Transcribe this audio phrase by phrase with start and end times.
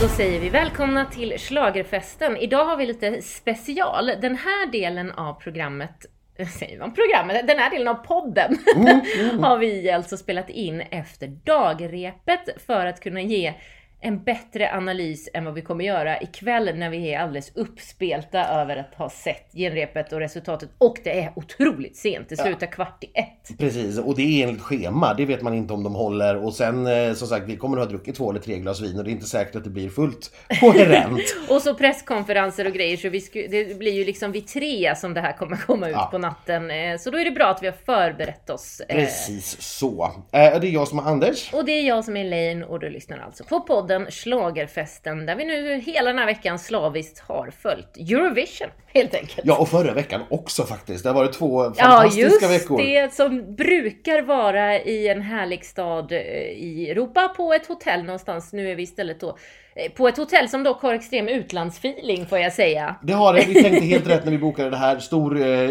[0.00, 2.36] Då säger vi välkomna till Schlagerfesten.
[2.36, 4.06] Idag har vi lite special.
[4.20, 6.06] Den här delen av programmet
[6.58, 7.46] Säger man programmet?
[7.46, 8.58] Den här delen av podden
[9.42, 13.54] har vi alltså spelat in efter dagrepet för att kunna ge
[14.02, 18.76] en bättre analys än vad vi kommer göra ikväll när vi är alldeles uppspelta över
[18.76, 20.70] att ha sett genrepet och resultatet.
[20.78, 23.58] Och det är otroligt sent, det slutar kvart i ett.
[23.58, 25.14] Precis, och det är enligt schema.
[25.14, 26.44] Det vet man inte om de håller.
[26.44, 28.98] Och sen eh, som sagt, vi kommer att ha druckit två eller tre glas vin
[28.98, 31.20] och det är inte säkert att det blir fullt koherent.
[31.50, 35.14] Och så presskonferenser och grejer, så vi sku, det blir ju liksom vid tre som
[35.14, 36.08] det här kommer komma ut Ja.
[36.10, 36.70] på natten.
[36.70, 38.80] Eh, Så då är det bra att vi har förberett oss.
[38.88, 40.10] eh, Precis så.
[40.30, 41.54] Det är jag som är Anders.
[41.54, 45.36] Och det är jag som är Elaine och du lyssnar alltså på podden Schlagerfesten där
[45.36, 49.40] vi nu hela den här veckan slaviskt har följt Eurovision helt enkelt.
[49.44, 51.04] Ja, och förra veckan också faktiskt.
[51.04, 52.78] Det har varit två Ja, fantastiska just veckor.
[52.82, 58.52] det som brukar vara i en härlig stad eh, i Europa på ett hotell någonstans.
[58.52, 59.36] Nu är vi istället då
[59.76, 62.96] eh, på ett hotell som dock har extrem utlandsfeeling får jag säga.
[63.02, 63.44] Det har det.
[63.48, 64.98] Vi tänkte helt rätt när vi bokade det här.
[64.98, 65.70] Stor eh,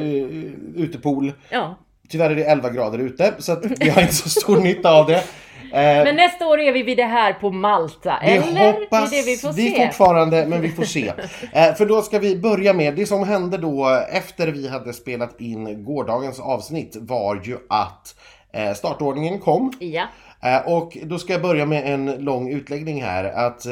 [0.76, 1.34] utepool.
[1.50, 1.78] Ja.
[2.10, 5.08] Tyvärr är det 11 grader ute, så att vi har inte så stor nytta av
[5.08, 5.24] det.
[5.74, 8.74] Eh, Men nästa år är vi vid det här på Malta, Vi eller?
[8.74, 9.86] hoppas det är det vi får vi se.
[9.86, 11.12] fortfarande, men vi får se.
[11.54, 15.42] Eh, för då ska vi börja med, det som hände då efter vi hade spelat
[15.42, 18.16] in gårdagens avsnitt var ju att
[18.54, 19.74] eh, startordningen kom.
[19.80, 20.04] Ja.
[20.66, 23.24] Och då ska jag börja med en lång utläggning här.
[23.24, 23.66] Att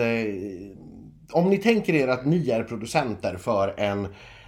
[1.31, 4.07] om ni tänker er att ni är producenter för en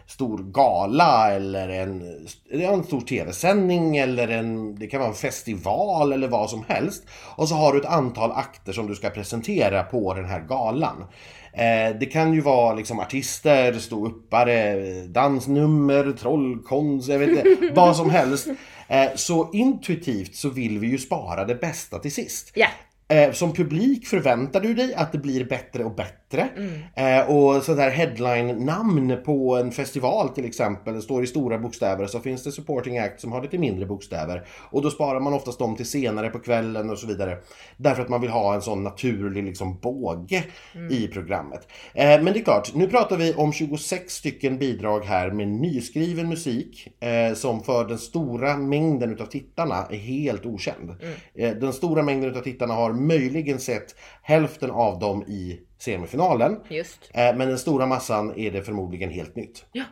[0.10, 6.28] stor gala eller en, en stor tv-sändning eller en, det kan vara en festival eller
[6.28, 7.04] vad som helst.
[7.36, 11.06] Och så har du ett antal akter som du ska presentera på den här galan.
[11.54, 14.76] Eh, det kan ju vara liksom artister, ståuppare,
[15.08, 18.48] dansnummer, trollkonst, jag vet inte, vad som helst.
[18.88, 22.52] Eh, så intuitivt så vill vi ju spara det bästa till sist.
[22.54, 22.68] Ja.
[23.12, 26.50] Eh, som publik förväntar du dig att det blir bättre och bättre.
[26.96, 32.08] Eh, och sånt här headline-namn på en festival till exempel, det står i stora bokstäver,
[32.08, 34.46] så finns det supporting act som har lite mindre bokstäver.
[34.72, 37.38] Och då sparar man oftast dem till senare på kvällen och så vidare.
[37.78, 40.44] Därför att man vill ha en sån naturlig liksom båge
[40.92, 41.68] i programmet.
[41.94, 46.30] Eh, men det är klart, nu pratar vi om 26 stycken bidrag här med nyskriven
[46.30, 50.96] musik eh, som för den stora mängden utav tittarna är helt okänd.
[51.34, 56.60] Eh, den stora mängden utav tittarna har möjligen sett hälften av dem i semifinalen.
[56.70, 57.10] Just.
[57.14, 59.66] Eh, men den stora massan är det förmodligen helt nytt.
[59.72, 59.84] Ja.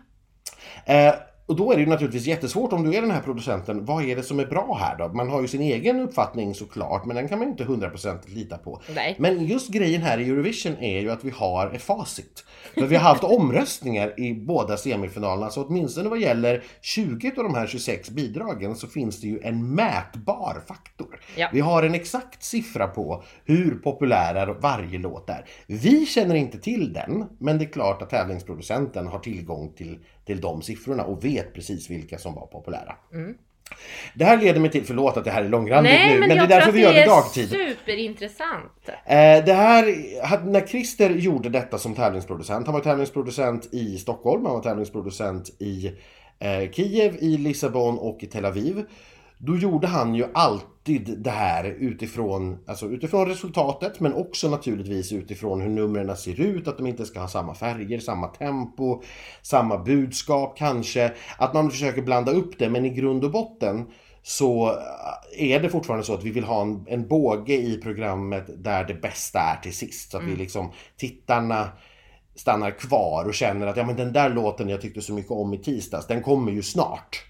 [1.48, 3.86] Och då är det ju naturligtvis jättesvårt om du är den här producenten.
[3.86, 5.08] Vad är det som är bra här då?
[5.14, 8.58] Man har ju sin egen uppfattning såklart, men den kan man ju inte 100% lita
[8.58, 8.82] på.
[8.96, 9.16] Nej.
[9.20, 12.44] Men just grejen här i Eurovision är ju att vi har ett facit.
[12.74, 17.56] För vi har haft omröstningar i båda semifinalerna, så åtminstone vad gäller 20 av de
[17.56, 21.20] här 26 bidragen så finns det ju en mätbar faktor.
[21.36, 21.50] Ja.
[21.54, 25.46] Vi har en exakt siffra på hur populära varje låt är.
[25.68, 30.42] Vi känner inte till den, men det är klart att tävlingsproducenten har tillgång till, till
[30.42, 32.96] de siffrorna och vet precis vilka som var populära.
[34.14, 36.38] Det här leder mig till, förlåt att det här är långrandigt Nej, nu, men, men,
[36.38, 37.50] det är därför vi gör det det är dagtid.
[37.50, 38.90] superintressant.
[39.06, 44.54] Eh, det här, när Christer gjorde detta som tävlingsproducent, han var tävlingsproducent i Stockholm, han
[44.54, 45.92] var tävlingsproducent i
[46.40, 48.86] eh, Kiev, i Lissabon och i Tel Aviv.
[49.38, 55.62] Då gjorde han ju alltid det här utifrån, alltså utifrån resultatet men också naturligtvis utifrån
[55.62, 59.02] hur numren ser ut, att de inte ska ha samma färger, samma tempo,
[59.42, 61.14] samma budskap kanske.
[61.38, 63.86] Att man försöker blanda upp det men i grund och botten
[64.24, 64.70] så
[65.38, 68.84] eh, är det fortfarande så att vi vill ha en, en båge i programmet där
[68.84, 70.12] det bästa är till sist.
[70.12, 71.70] Så att vi liksom, tittarna
[72.36, 75.54] stannar kvar och känner att ja men den där låten jag tyckte så mycket om
[75.54, 77.26] i tisdags, den kommer ju snart.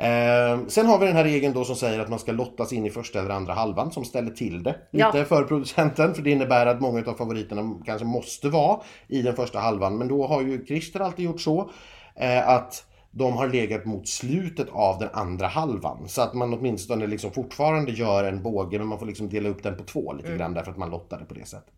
[0.00, 2.86] Eh, sen har vi den här regeln då som säger att man ska lottas in
[2.86, 5.24] i första eller andra halvan som ställer till det lite Ja.
[5.24, 6.14] för producenten.
[6.14, 9.98] För det innebär att många av favoriterna kanske måste vara i den första halvan.
[9.98, 11.70] Men då har ju Christer alltid gjort så
[12.16, 16.08] eh, att de har legat mot slutet av den andra halvan.
[16.08, 19.62] Så att man åtminstone liksom fortfarande gör en båge men man får liksom dela upp
[19.62, 21.74] den på två lite grann därför att man lottade på det sättet.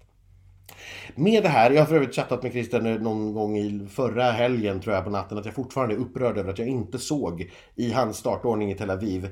[1.14, 4.80] Med det här, jag har för övrigt chattat med Christer någon gång i förra helgen
[4.80, 7.92] tror jag på natten att jag fortfarande är upprörd över att jag inte såg i
[7.92, 9.28] hans startordning i Tel Aviv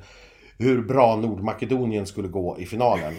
[0.59, 3.13] hur bra Nordmakedonien skulle gå i finalen.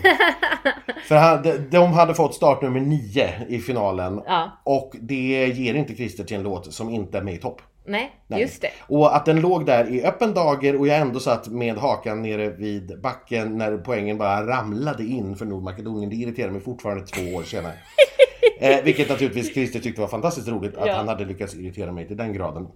[1.08, 4.62] För han- de- de hade fått startnummer 9 i finalen Ja.
[4.66, 7.62] och det ger inte Christer till en låt som inte är med i topp.
[7.86, 8.42] Nej, Nej.
[8.42, 8.70] just det.
[8.88, 12.50] Och att den låg där i öppen dager och jag ändå satt med hakan nere
[12.50, 16.10] vid backen när poängen bara ramlade in för Nordmakedonien.
[16.10, 17.74] Det irriterar mig fortfarande två år senare.
[18.60, 20.94] eh, vilket naturligtvis Christer tyckte var fantastiskt roligt att Ja.
[20.96, 22.68] han hade lyckats irritera mig till den graden.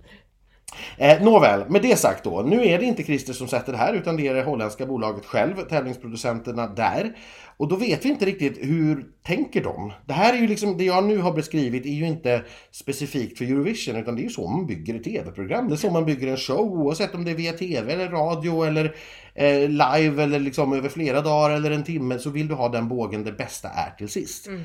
[0.98, 2.42] Eh, nåväl, med det sagt då.
[2.42, 5.26] Nu är det inte Christer som sätter det här utan det är det holländska bolaget
[5.26, 7.18] själv, tävlingsproducenterna där.
[7.58, 9.92] Och då vet vi inte riktigt hur tänker de?
[10.06, 12.42] Det här är ju liksom, det jag nu har beskrivit är ju inte
[12.72, 15.68] specifikt för Eurovision utan det är ju så man bygger ett tv-program.
[15.68, 18.64] Det är så man bygger en show oavsett om det är via tv eller radio
[18.64, 18.96] eller
[19.36, 22.88] eh, live eller liksom över flera dagar eller en timme så vill du ha den
[22.88, 24.48] bågen det bästa är till sist.
[24.48, 24.62] Mm.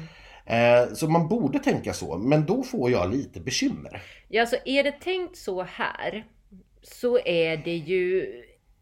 [0.50, 4.02] Eh, så man borde tänka så, men då får jag lite bekymmer.
[4.29, 6.25] Ja, så är det tänkt så här
[6.82, 8.32] så är det ju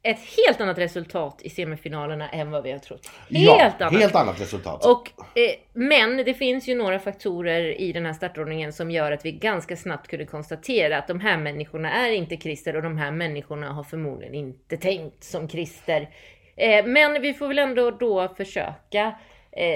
[0.02, 3.10] ett helt annat resultat i semifinalerna än vad vi har trott.
[3.30, 4.00] Helt, ja, annat.
[4.00, 4.84] helt annat resultat.
[4.84, 9.24] Och, eh, men det finns ju några faktorer i den här startordningen som gör att
[9.24, 13.10] vi ganska snabbt kunde konstatera att de här människorna är inte Christer och de här
[13.10, 16.10] människorna har förmodligen inte tänkt som Christer.
[16.56, 19.14] Eh, men vi får väl ändå då försöka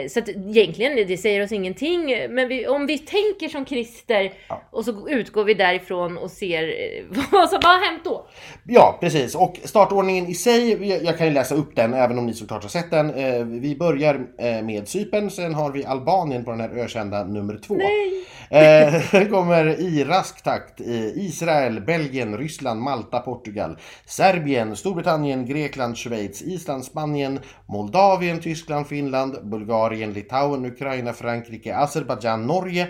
[0.08, 2.06] så att egentligen, det säger oss ingenting.
[2.30, 4.62] Men vi, om vi tänker som Christer ja.
[4.70, 8.26] och så utgår vi därifrån och ser eh, vad som har hänt då.
[8.64, 9.34] Ja, precis.
[9.34, 12.70] Och startordningen i sig, jag kan ju läsa upp den även om ni såklart har
[12.70, 13.14] sett den.
[13.14, 14.26] Eh, vi börjar
[14.62, 17.74] med Cypern, sen har vi Albanien på den här ökända nummer två.
[17.74, 18.24] Nej!
[19.12, 20.80] Den kommer i rask takt.
[21.14, 29.71] Israel, Belgien, Ryssland, Malta, Portugal, Serbien, Storbritannien, Grekland, Schweiz, Island, Spanien, Moldavien, Tyskland, Finland, Bulgarien
[29.72, 32.88] Bulgarien, Litauen, Ukraina, Frankrike, Azerbajdzjan, Norge.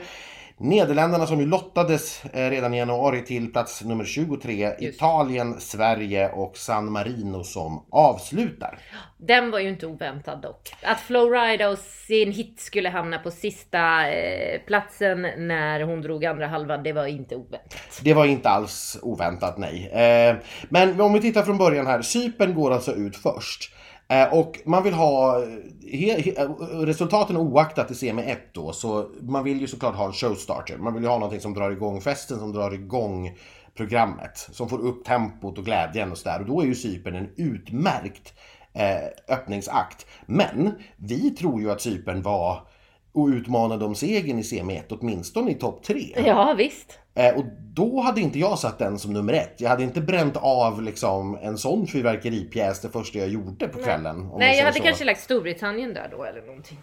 [0.59, 4.75] Nederländerna som ju lottades eh, redan i januari till plats nummer 23.
[4.81, 4.97] Just.
[4.97, 8.79] Italien, Sverige och San Marino som avslutar.
[9.17, 10.75] Den var ju inte oväntad dock.
[10.83, 16.47] Att Flowrida och sin hit skulle hamna på sista eh, platsen när hon drog andra
[16.47, 18.01] halvan, det var inte oväntat.
[18.03, 19.91] Det var inte alls oväntat, nej.
[19.93, 20.37] Eh,
[20.69, 22.03] men om vi tittar från början här.
[22.03, 23.73] Cypern går alltså ut först.
[24.09, 29.61] Eh, och man vill ha, eh, resultaten oaktat i semi 1 då, så man vill
[29.61, 30.79] ju såklart ha en showstarter.
[30.79, 33.37] Man vill ju ha någonting som drar igång festen, som drar igång
[33.75, 34.49] programmet.
[34.53, 36.41] Som får upp tempot och glädjen och sådär.
[36.41, 38.35] Och då är ju Cypern en utmärkt
[38.73, 40.07] eh, öppningsakt.
[40.27, 42.67] Men vi tror ju att Cypern var
[43.13, 46.15] och utmanade om segern i semi 1, åtminstone i topp 3.
[46.27, 46.99] Ja, visst.
[47.15, 47.45] Eh, och
[47.75, 49.55] då hade inte jag satt den som nummer ett.
[49.57, 54.31] Jag hade inte bränt av liksom, en sån fyrverkeripjäs det första jag gjorde på kvällen.
[54.39, 54.83] Nej, jag hade så.
[54.83, 56.79] kanske lagt Storbritannien där då eller någonting.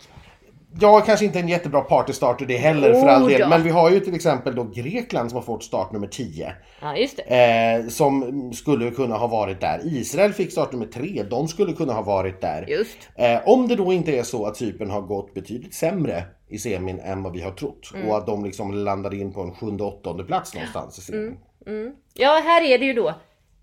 [0.79, 3.39] Ja, kanske inte en jättebra partystarter det heller oh, för all del.
[3.39, 3.49] Ja.
[3.49, 6.53] Men vi har ju till exempel då Grekland som har fått start nummer 10.
[6.81, 7.81] Ja, just det.
[7.83, 9.79] Eh, som skulle kunna ha varit där.
[9.83, 11.23] Israel fick start nummer 3.
[11.29, 12.65] De skulle kunna ha varit där.
[12.69, 12.97] Just.
[13.15, 16.99] Eh, om det då inte är så att Cypern har gått betydligt sämre i semin
[16.99, 17.91] än vad vi har trott.
[17.93, 18.07] Mm.
[18.07, 21.37] Och att de liksom landade in på en sjunde, åttonde plats någonstans i semin.
[21.65, 21.81] Mm.
[21.81, 21.93] Mm.
[22.13, 23.13] Ja, här är det ju då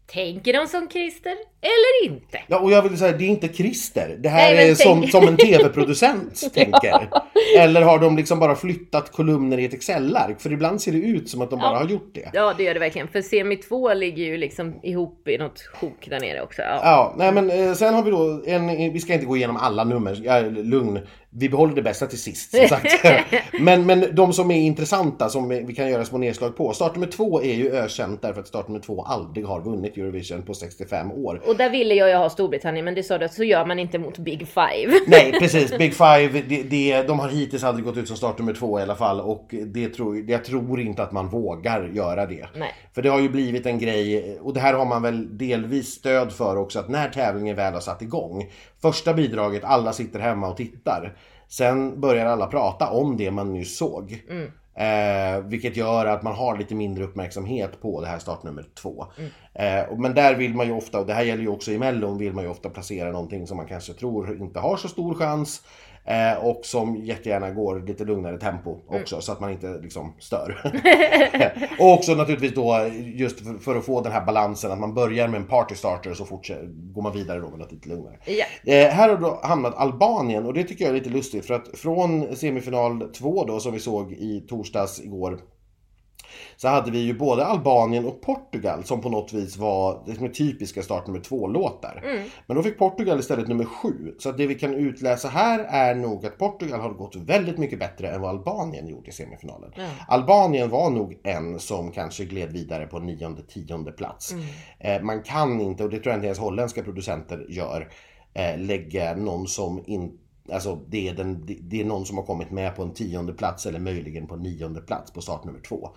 [0.07, 2.39] Tänker de som Christer eller inte?
[2.47, 4.17] Ja, och jag vill säga, det är inte Christer.
[4.19, 7.09] Det här Nej, är som, som en tv-producent tänker.
[7.59, 10.41] Eller har de liksom bara flyttat kolumner i ett Excel-ark?
[10.41, 11.69] För ibland ser det ut som att de ja.
[11.69, 12.31] bara har gjort det.
[12.33, 13.09] Ja, det gör det verkligen.
[13.09, 16.63] För Semi 2 ligger ju liksom ihop i något sjok där nere också.
[16.63, 19.57] Ja, ja nej men eh, sen har vi då en, vi ska inte gå igenom
[19.57, 21.01] alla nummer, ja, lugn
[21.31, 23.05] vi behåller det bästa till sist som sagt.
[23.61, 26.73] men, men de som är intressanta som vi kan göra små nedslag på.
[26.73, 30.43] Start nummer två är ju ökänt därför att start nummer två aldrig har vunnit Eurovision
[30.43, 31.43] på 65 år.
[31.47, 33.79] Och där ville jag ju ha Storbritannien men det sa du att så gör man
[33.79, 35.01] inte mot Big Five.
[35.07, 38.55] Nej precis, Big Five det, det, de har hittills aldrig gått ut som start nummer
[38.55, 42.47] två i alla fall och det tror, jag tror inte att man vågar göra det.
[42.57, 42.75] Nej.
[42.95, 46.33] För det har ju blivit en grej och det här har man väl delvis stöd
[46.33, 48.47] för också att när tävlingen väl har satt igång
[48.83, 51.17] Första bidraget, alla sitter hemma och tittar.
[51.49, 54.25] Sen börjar alla prata om det man nyss såg.
[54.29, 54.51] Mm.
[54.79, 59.07] Eh, vilket gör att man har lite mindre uppmärksamhet på det här startnummer två.
[59.19, 59.31] Mm.
[59.55, 62.19] Eh, men där vill man ju ofta, och det här gäller ju också i Mellon,
[62.19, 65.63] vill man ju ofta placera någonting som man kanske tror inte har så stor chans.
[66.07, 69.03] Eh, och som jättegärna går lite lugnare tempo mm.
[69.03, 69.23] också mm.
[69.23, 70.73] så att man inte liksom stör.
[71.81, 75.29] och också naturligtvis då just för, för, att få den här balansen att man börjar
[75.29, 78.19] med en party starter och så fortsätter, går man vidare då med något lite lugnare.
[78.25, 78.73] Ja.
[78.73, 81.79] Eh, här har då hamnat Albanien och det tycker jag är lite lustigt för att
[81.79, 85.41] från semifinal 2 då som vi såg i torsdags igår
[86.57, 90.25] så hade vi ju både Albanien och Portugal som på något vis var det som
[90.25, 92.03] är typiska start nummer två-låtar.
[92.05, 92.29] Mm.
[92.47, 94.15] Men då fick Portugal istället nummer sju.
[94.19, 98.09] Så det vi kan utläsa här är nog att Portugal har gått väldigt mycket bättre
[98.09, 99.73] än vad Albanien gjorde i semifinalen.
[99.77, 99.91] Mm.
[100.09, 104.33] Albanien var nog en som kanske gled vidare på nionde, tionde plats.
[104.33, 104.45] Mm.
[104.79, 107.89] Eh, man kan inte, och det tror jag inte ens holländska producenter gör,
[108.35, 110.17] eh, lägga någon som inte
[110.53, 113.67] Alltså det är, den, det är någon som har kommit med på en tionde plats
[113.67, 115.91] eller möjligen på nionde plats på start nummer två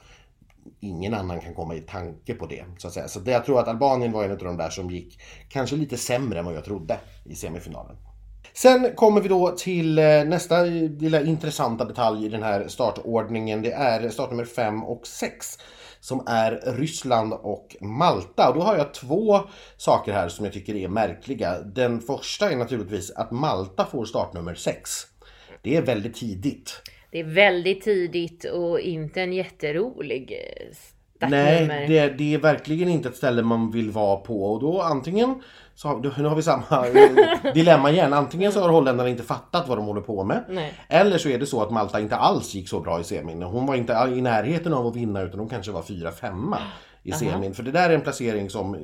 [0.80, 2.66] ingen annan kan komma i tanke på det.
[2.78, 3.08] Så att säga.
[3.08, 5.98] Så det, jag tror att Albanien var en av de där som gick kanske lite
[5.98, 7.96] sämre än vad jag trodde i semifinalen.
[8.54, 13.62] Sen kommer vi då till eh, nästa lilla intressanta detalj i den här startordningen.
[13.62, 15.58] Det är startnummer 5 och 6
[16.00, 18.50] som är Ryssland och Malta.
[18.50, 19.39] Och då har jag två
[19.78, 21.60] saker här som jag tycker är märkliga.
[21.60, 24.89] Den första är naturligtvis att Malta får startnummer 6.
[25.62, 26.82] Det är väldigt tidigt.
[27.12, 30.68] Det är väldigt tidigt och inte en jätterolig eh,
[31.30, 34.44] Nej, det, det är verkligen inte ett ställe man vill vara på.
[34.54, 35.42] Och då antingen,
[35.75, 38.13] så har, då- nu har vi samma eh, dilemma igen.
[38.13, 40.44] Antingen så har holländarna inte fattat vad de håller på med.
[40.50, 40.74] Nej.
[40.88, 43.42] Eller så är det så att Malta inte alls gick så bra i semin.
[43.44, 46.56] Hon var inte i närheten av att vinna utan hon kanske var 4-5
[47.03, 47.53] i semin.
[47.53, 48.77] För det där är en placering som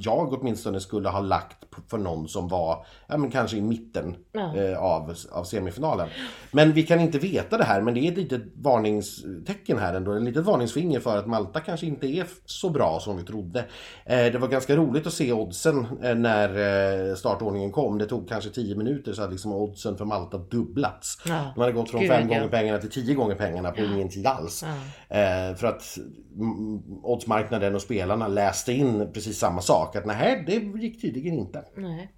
[0.00, 1.56] jag åtminstone skulle ha lagt
[1.90, 4.56] för någon som var ja, men kanske i mitten Ja.
[4.56, 6.08] eh, av, av semifinalen.
[6.50, 10.12] Men vi kan inte veta det här men det är ett litet varningstecken här ändå.
[10.12, 13.64] Ett litet varningsfinger för att Malta kanske inte är så bra som vi trodde.
[14.04, 16.48] Eh, det var ganska roligt att se oddsen eh, när
[17.10, 17.98] eh, startordningen kom.
[17.98, 21.18] Det tog kanske 10 minuter så hade liksom oddsen för Malta dubblats.
[21.26, 21.52] Ja.
[21.54, 22.38] De hade gått från Gud, 5 ja.
[22.38, 24.62] gånger pengarna till 10 gånger pengarna på ingen tid alls.
[25.08, 25.98] Eh, för att
[26.36, 26.82] mm,
[27.62, 29.96] oddsmarknaden och spelarna läste in precis samma sak.
[29.96, 31.64] Att nej, det gick tydligen inte.
[31.76, 32.08] Nej.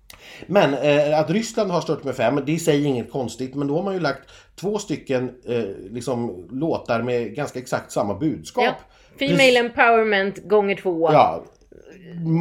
[0.47, 3.55] Men eh, att Ryssland har stört med fem, det i sig är inget konstigt.
[3.55, 8.15] Men då har man ju lagt två stycken eh, liksom, låtar med ganska exakt samma
[8.15, 8.65] budskap.
[8.65, 8.75] Ja.
[9.19, 11.13] Female empowerment gånger två.
[11.13, 11.45] Ja,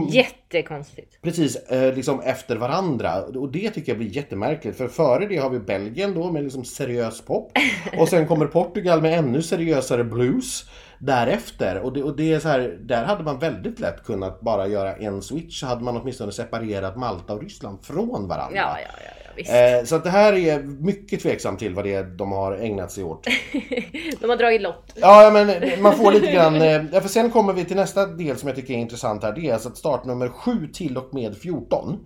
[0.09, 1.21] Jättekonstigt.
[1.21, 3.23] precis eh, liksom efter varandra.
[3.23, 4.77] Och det tycker jag blir jättemärkligt.
[4.77, 7.51] För före det har vi Belgien då med liksom seriös pop.
[7.99, 10.65] Och sen kommer Portugal med ännu seriösare blues.
[11.05, 11.79] Därefter.
[11.79, 14.95] Och det, och det är så här, där hade man väldigt lätt kunnat bara göra
[14.95, 15.59] en switch.
[15.59, 18.57] Så hade man åtminstone separerat Malta och Ryssland från varandra.
[18.57, 19.51] Ja, ja, ja, ja visst.
[19.51, 22.91] Eh, så att det här är mycket tveksamt till vad det är de har ägnat
[22.91, 23.27] sig åt.
[24.21, 24.91] De har dragit lott.
[24.95, 26.55] Ja, men man får lite grann...
[26.61, 29.31] eh, För sen kommer vi till nästa del som jag tycker är intressant här.
[29.33, 31.99] Det är alltså att startnummer 7 till och med 14.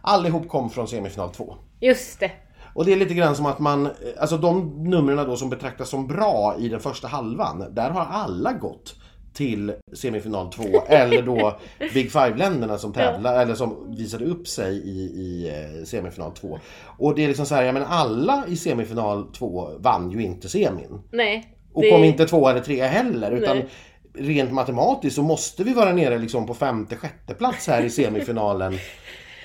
[0.00, 1.54] Allihop kom från semifinal 2.
[1.80, 2.30] Just det.
[2.74, 5.88] Och det är lite grann som att man, eh, alltså de numren då som betraktas
[5.88, 8.94] som bra i den första halvan, där har alla gått
[9.34, 11.58] till semifinal 2 eller då
[11.94, 15.48] Big Five-länderna som tävlar eller som visade upp sig i, i
[15.78, 16.58] eh, semifinal 2.
[16.98, 20.48] Och det är liksom så här, ja men alla i semifinal 2 vann ju inte
[20.48, 21.00] semin.
[21.12, 21.56] Nej.
[21.72, 23.68] Och det- kom inte två eller tre heller utan Nej.
[24.14, 28.74] rent matematiskt så måste vi vara nere liksom på femte, sjätte plats här i semifinalen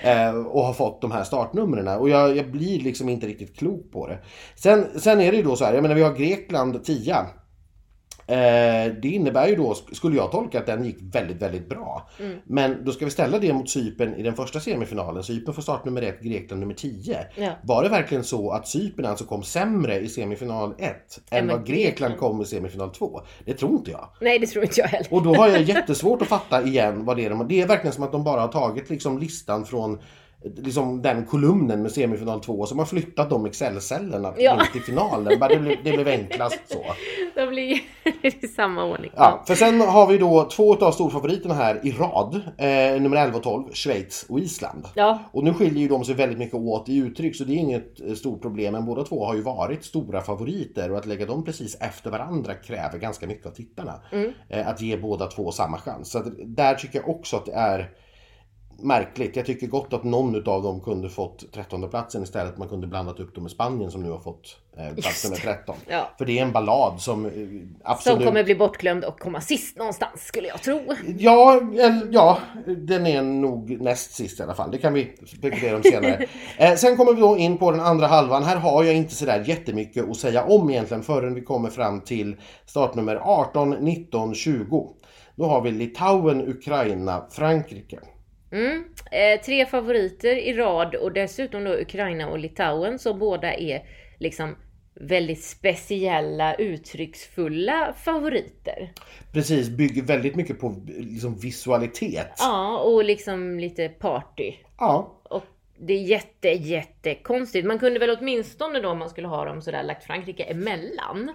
[0.02, 1.88] eh, och har fått de här startnumren.
[1.88, 4.18] Och jag, jag blir liksom inte riktigt klok på det.
[4.56, 7.16] Sen, sen är det ju då så här, jag menar vi har Grekland 10.
[8.28, 12.08] Eh, det innebär ju då, skulle jag tolka, att den gick väldigt, väldigt bra.
[12.20, 12.38] Mm.
[12.44, 15.22] Men då ska vi ställa det mot Cypern i den första semifinalen.
[15.22, 17.18] Cypern får start nummer 1, Grekland nummer 10.
[17.34, 17.50] Ja.
[17.62, 21.66] Var det verkligen så att Cypern alltså kom sämre i semifinal 1 än vad Grekland
[21.66, 22.18] Grekland.
[22.18, 23.20] kom i semifinal 2?
[23.44, 24.08] Det tror inte jag.
[24.20, 25.06] Nej, det tror inte jag heller.
[25.10, 27.94] Och då har jag jättesvårt att fatta igen vad det är de Det är verkligen
[27.94, 29.98] som att de bara har tagit liksom listan från
[30.44, 34.62] liksom den kolumnen med semifinal 2 och så har man flyttat de Excel-cellerna Ja.
[34.72, 35.38] till finalen.
[35.40, 36.84] Det blev, det blev enklast så.
[37.34, 37.80] De blir
[38.42, 39.10] i samma ordning.
[39.16, 42.34] Ja, för sen har vi då två av storfavoriterna här i rad.
[42.58, 44.84] Eh, nummer 11 och 12, Schweiz och Island.
[44.94, 45.18] Ja.
[45.32, 48.00] Och nu skiljer ju de sig väldigt mycket åt i uttryck så det är inget
[48.00, 48.72] eh, stort problem.
[48.72, 52.54] Men båda två har ju varit stora favoriter och att lägga dem precis efter varandra
[52.54, 53.94] kräver ganska mycket av tittarna.
[54.48, 56.10] Eh, att ge båda två samma chans.
[56.10, 57.90] Så att där tycker jag också att det är
[58.78, 59.36] märkligt.
[59.36, 62.58] Jag tycker gott att någon av dem kunde fått 13 platsen istället.
[62.58, 65.76] Man kunde blandat upp dem med Spanien som nu har fått eh, plats nummer 13.
[65.88, 66.10] Ja.
[66.18, 68.26] För det är en ballad som eh, Som absolut...
[68.26, 70.80] kommer bli bortglömd och komma sist någonstans skulle jag tro.
[71.18, 74.70] Ja, eller, ja, den är nog näst sist i alla fall.
[74.70, 76.26] Det kan vi spekulera om senare.
[76.56, 78.42] eh, sen kommer vi då in på den andra halvan.
[78.44, 82.36] Här har jag inte sådär jättemycket att säga om egentligen förrän vi kommer fram till
[82.66, 84.90] startnummer 18, 19, 20.
[85.36, 87.98] Då har vi Litauen, Ukraina, Frankrike.
[88.52, 88.84] Mm.
[89.12, 93.82] Eh, tre favoriter i rad och dessutom då Ukraina och Litauen som båda är
[94.18, 94.56] liksom
[94.94, 98.92] väldigt speciella, uttrycksfulla favoriter.
[99.32, 102.34] Precis, bygger väldigt mycket på liksom, visualitet.
[102.38, 104.54] Ja, och liksom lite party.
[104.78, 105.44] Ja, Och
[105.78, 107.64] det är jätte, jätte konstigt.
[107.64, 111.30] Man kunde väl åtminstone då om man skulle ha dem sådär lagt Frankrike emellan.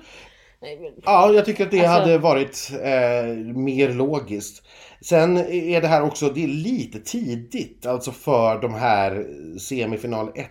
[1.06, 4.64] Ja, jag tycker att det Alltså- hade varit eh, mer logiskt.
[5.02, 9.26] Sen är det här också, det är lite tidigt alltså för de här
[9.60, 10.50] semifinal 1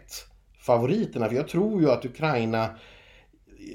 [0.67, 1.29] favoriterna.
[1.29, 2.71] För jag tror ju att Ukraina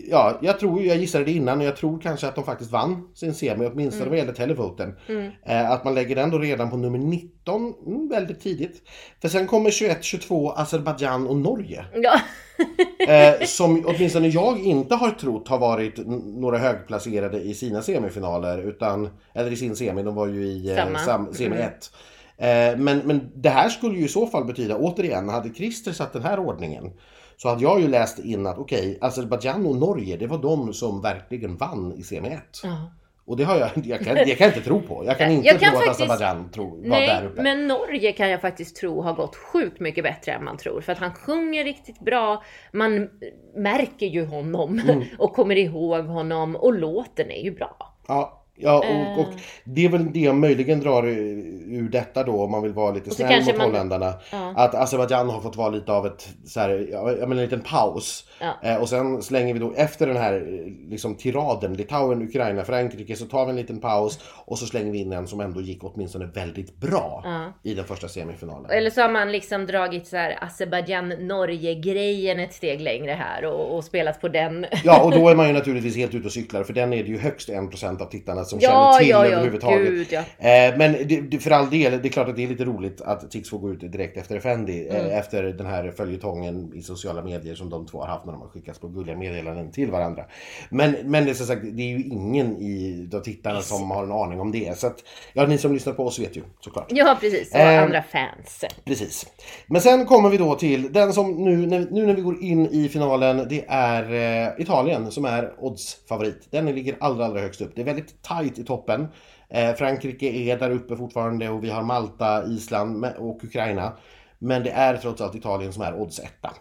[0.09, 3.09] Ja, jag tror, jag gissade det innan och jag tror kanske att de faktiskt vann
[3.15, 4.95] sin semi, åtminstone vad gäller televoten.
[5.43, 8.81] Eh, att man lägger den då redan på nummer 19, mm, väldigt tidigt.
[9.21, 11.85] För sen kommer 21, 22, Azerbajdzjan och Norge.
[11.95, 12.19] Ja,
[13.07, 18.57] Eh, som åtminstone jag inte har trott har varit några högplacerade i sina semifinaler.
[18.57, 21.67] Utan, eller i sin semi, de var ju i eh, sam, semi Mm.
[21.67, 21.91] 1.
[22.37, 26.13] Eh, men, men det här skulle ju i så fall betyda, återigen, hade Christer satt
[26.13, 26.91] den här ordningen
[27.37, 30.73] så hade jag ju läst in att okej, okay, Azerbajdzjan och Norge, det var de
[30.73, 32.41] som verkligen vann i semi 1.
[32.63, 32.91] Ja.
[33.25, 35.03] Och det har jag, jag kan, jag kan inte tro på.
[35.05, 37.41] Jag kan inte Jag kan tro att faktiskt- Azerbajdzjan tro, var Nej, där uppe.
[37.41, 40.81] men Norge kan jag faktiskt tro har gått sjukt mycket bättre än man tror.
[40.81, 43.09] För att han sjunger riktigt bra, man
[43.55, 45.03] märker ju honom Mm.
[45.19, 47.93] och kommer ihåg honom och låten är ju bra.
[48.07, 49.11] Ja, ja Eh.
[49.13, 49.27] och, och
[49.63, 53.09] det är väl det jag möjligen drar ur detta då om man vill vara lite
[53.11, 54.13] snäll mot man- holländarna.
[54.31, 54.53] Ja.
[54.55, 57.61] Att Azerbajdzjan har fått vara lite av ett, så här, ja, jag menar, en liten
[57.61, 58.23] paus.
[58.39, 58.69] Ja.
[58.69, 63.25] Eh, och sen slänger vi då efter den här liksom, tiraden, Litauen, Ukraina, Frankrike, så
[63.25, 66.25] tar vi en liten paus och så slänger vi in en som ändå gick åtminstone
[66.25, 67.53] väldigt bra Ja.
[67.63, 68.71] i den första semifinalen.
[68.71, 73.83] Eller så har man liksom dragit så här Azerbajdzjan-Norge-grejen ett steg längre här och, och
[73.83, 74.65] spelat på den.
[74.83, 77.09] Ja, och då är man ju naturligtvis helt ute och cyklar för den är det
[77.09, 79.89] ju högst 1% av tittarna som Ja, känner till ja, ja, överhuvudtaget.
[79.89, 80.19] gud, ja.
[80.19, 80.95] Eh, men
[81.29, 83.59] det, för all del, det är klart att det är lite roligt att Tix får
[83.59, 84.87] gå ut direkt efter Effendi.
[84.89, 85.05] Mm.
[85.05, 88.41] Eh, efter den här följetongen i sociala medier som de två har haft när de
[88.41, 90.25] har skickats på gulliga meddelanden till varandra.
[90.69, 94.03] Men, men det är som sagt, det är ju ingen i de tittarna som har
[94.03, 94.77] en aning om det.
[94.79, 96.85] Så att, ja, ni som lyssnar på oss vet ju såklart.
[96.89, 97.51] Ja, precis.
[97.53, 98.63] Och Eh, andra fans.
[98.85, 99.25] Precis.
[99.67, 102.65] Men sen kommer vi då till den som nu när, nu när vi går in
[102.67, 104.03] i finalen, det är
[104.47, 106.47] eh, Italien som är oddsfavorit.
[106.51, 107.71] Den ligger allra, allra högst upp.
[107.75, 109.07] Det är väldigt tajt i toppen.
[109.49, 113.93] Eh, Frankrike är där uppe fortfarande och vi har Malta, Island och Ukraina.
[114.39, 116.53] Men det är trots allt Italien som är oddsetta.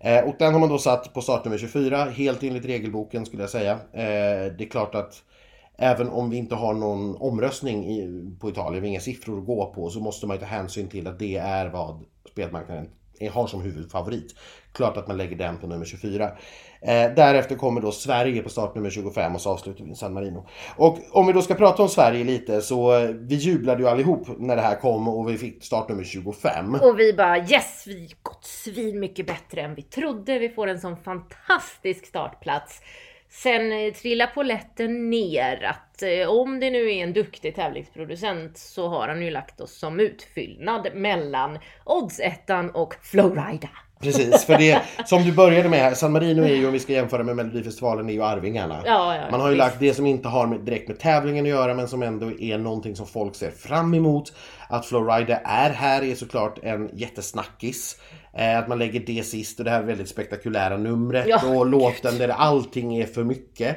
[0.00, 3.50] Eh, och den har man då satt på startnummer 24, helt enligt regelboken skulle jag
[3.50, 3.72] säga.
[3.72, 5.22] Eh, det är klart att
[5.80, 9.46] Även om vi inte har någon omröstning i, på Italien, vi har inga siffror att
[9.46, 12.88] gå på, så måste man ju ta hänsyn till att det är vad spelmarknaden
[13.26, 14.34] har som huvudfavorit.
[14.72, 16.24] Klart att man lägger den på nummer 24.
[16.24, 20.46] Eh, därefter kommer då Sverige på startnummer 25 och så avslutar vi San Marino.
[20.76, 24.28] Och om vi då ska prata om Sverige lite så eh, vi jublade ju allihop
[24.38, 26.74] när det här kom och vi fick startnummer 25.
[26.74, 30.38] Och vi bara yes, vi gått svin mycket bättre än vi trodde.
[30.38, 32.80] Vi får en sån fantastisk startplats.
[33.30, 38.88] Sen eh, trillar poletten ner att eh, om det nu är en duktig tävlingsproducent så
[38.88, 43.68] har han ju lagt oss som utfyllnad mellan oddsettan och Flowrida.
[44.00, 46.92] Precis, för det som du började med här, San Marino är ju om vi ska
[46.92, 48.82] jämföra med Melodifestivalen är ju Arvingarna.
[48.86, 49.58] Ja, ja, Man har ju visst.
[49.58, 52.58] lagt det som inte har med, direkt med tävlingen att göra men som ändå är
[52.58, 54.32] någonting som folk ser fram emot.
[54.68, 57.96] Att Flowrida är här är såklart en jättesnackis.
[58.38, 62.18] Eh, att man lägger det sist och det här väldigt spektakulära numret Ja, och låten
[62.18, 63.76] där allting är för mycket.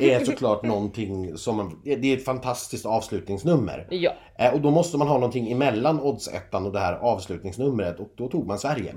[0.00, 3.86] är såklart någonting som, man- det är ett fantastiskt avslutningsnummer.
[3.90, 4.12] Ja.
[4.38, 8.28] Eh, och då måste man ha någonting emellan oddsettan och det här avslutningsnumret och då
[8.28, 8.94] tog man Sverige.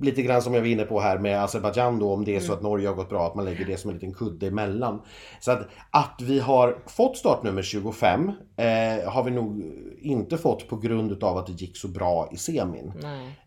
[0.00, 2.52] Lite grann som jag var inne på här med Azerbajdzjan då om det är så
[2.52, 5.02] att Norge har gått bra att man lägger det som en liten kudde emellan.
[5.40, 9.62] Så att, att vi har fått startnummer 25 eh, har vi nog
[10.00, 12.92] inte fått på grund utav att det gick så bra i semin.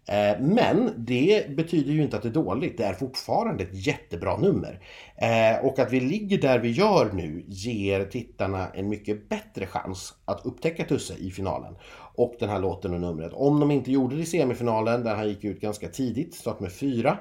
[0.05, 2.77] Eh, Men det betyder ju inte att det är dåligt.
[2.77, 4.79] Det är fortfarande ett jättebra nummer.
[5.21, 10.13] Eh, Och att vi ligger där vi gör nu ger tittarna en mycket bättre chans
[10.25, 11.75] att upptäcka Tusse i finalen.
[12.15, 13.33] Och den här låten och numret.
[13.33, 16.71] Om de inte gjorde det i semifinalen, där han gick ut ganska tidigt, start med
[16.71, 17.17] fyra,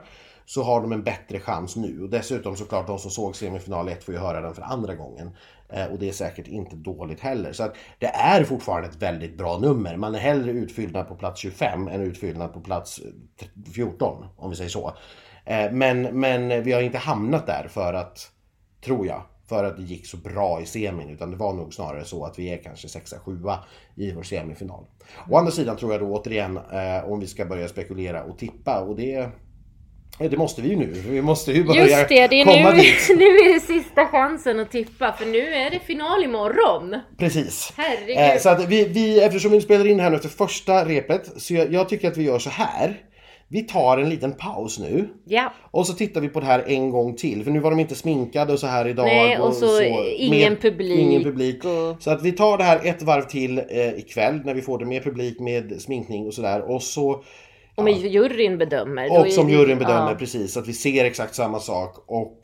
[0.47, 2.03] så har de en bättre chans nu.
[2.03, 5.31] Och dessutom såklart de som såg semifinal 1 får ju höra den för andra gången.
[5.69, 7.53] Eh, Och det är säkert inte dåligt heller.
[7.53, 9.97] Så att det är fortfarande ett väldigt bra nummer.
[9.97, 13.01] Man är hellre utfyllnad på plats 25 än utfyllnad på plats
[13.75, 14.93] 14, om vi säger så.
[15.45, 18.31] Eh, Men, men vi har inte hamnat där för att,
[18.85, 21.11] tror jag, för att det gick så bra i semin.
[21.11, 23.57] Utan det var nog snarare så att vi är kanske 6-7
[23.97, 24.85] i vår semifinal.
[25.31, 28.81] Å andra sidan tror jag då återigen, eh, om vi ska börja spekulera och tippa.
[28.81, 30.87] Och det, eh, det måste vi ju nu.
[30.87, 33.09] Vi måste ju börja Just det, det är komma nu, dit.
[33.09, 37.01] nu är det sista chansen att tippa för nu är det final imorgon.
[37.19, 37.73] Precis.
[37.77, 38.41] Herregud.
[38.41, 41.73] Så att vi, vi, eftersom vi spelar in här nu efter första repet, så jag,
[41.73, 43.10] jag tycker att vi gör så här.
[43.53, 46.91] Vi tar en liten paus nu Ja, och så tittar vi på det här en
[46.91, 47.45] gång till.
[47.45, 49.07] För nu var de inte sminkade och så här idag.
[49.07, 49.83] Nej, och så
[50.17, 51.65] ingen publik Ingen publik.
[51.65, 54.79] och- Så att vi tar det här ett varv till eh, ikväll när vi får
[54.79, 56.71] det med publik, med sminkning och sådär.
[56.71, 57.23] Och så
[57.75, 59.21] om juryn bedömer.
[59.21, 60.17] och som juryn bedömer ja.
[60.19, 62.05] precis, så att vi ser exakt samma sak.
[62.07, 62.39] Och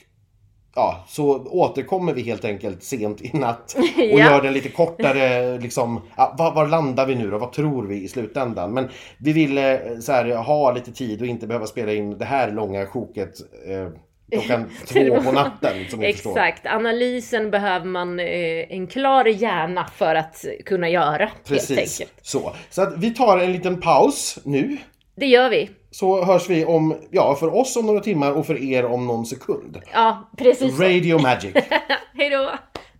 [0.76, 4.30] ja, så återkommer vi helt enkelt sent i natt och Ja.
[4.30, 5.58] gör den lite kortare.
[5.58, 7.38] Liksom, ja, var, var landar vi nu då?
[7.38, 8.72] Vad tror vi i slutändan?
[8.74, 12.50] Men vi ville så här, ha lite tid och inte behöva spela in det här
[12.50, 13.34] långa sjoket
[13.66, 13.88] eh,
[14.32, 15.72] klockan två på natten.
[15.90, 16.30] Som ni förstår.
[16.30, 18.26] Exakt, analysen behöver man eh,
[18.68, 22.52] en klar hjärna för att kunna göra helt Precis, så.
[22.70, 24.76] Så att vi tar en liten paus nu.
[25.16, 25.70] Det gör vi.
[25.98, 29.26] Så hörs vi om, ja för oss om några timmar och för er om någon
[29.26, 29.80] sekund.
[29.92, 30.80] Ja, precis.
[30.80, 31.54] Radio Magic.
[32.14, 32.50] Hej då!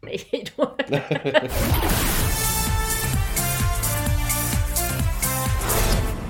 [0.00, 0.76] Nej, hej då.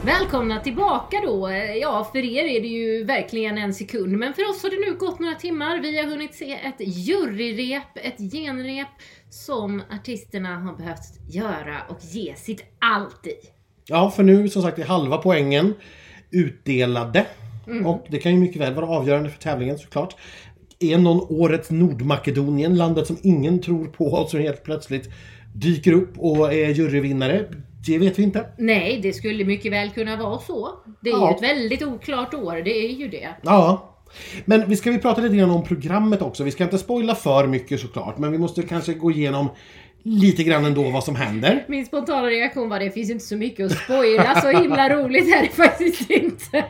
[0.05, 1.51] Välkomna tillbaka då.
[1.81, 4.99] Ja, för er är det ju verkligen en sekund, men för oss har det nu
[4.99, 5.79] gått några timmar.
[5.79, 8.89] Vi har hunnit se ett juryrep, ett genrep
[9.31, 13.35] som artisterna har behövt göra och ge sitt allt i.
[13.89, 15.75] Ja, för nu som sagt är halva poängen
[16.31, 17.27] utdelade.
[17.85, 20.17] Och det kan ju mycket väl vara avgörande för tävlingen såklart.
[20.81, 25.11] Är någon årets Nordmakedonien, landet som ingen tror på och som helt plötsligt
[25.55, 27.45] dyker upp och är juryvinnare?
[27.87, 28.47] Det vet vi inte.
[28.59, 30.69] Nej, det skulle mycket väl kunna vara så.
[31.01, 31.31] Det är Ja.
[31.31, 33.29] ju ett väldigt oklart år, det är ju det.
[33.43, 33.93] Ja.
[34.45, 36.45] Men vi ska vi prata lite grann om programmet också.
[36.45, 39.49] Vi ska inte spoila för mycket såklart, men vi måste kanske gå igenom
[40.09, 41.65] lite grann ändå vad som händer.
[41.69, 45.43] Min spontana reaktion var det finns inte så mycket att spoila, så himla roligt är
[45.43, 46.65] det faktiskt inte.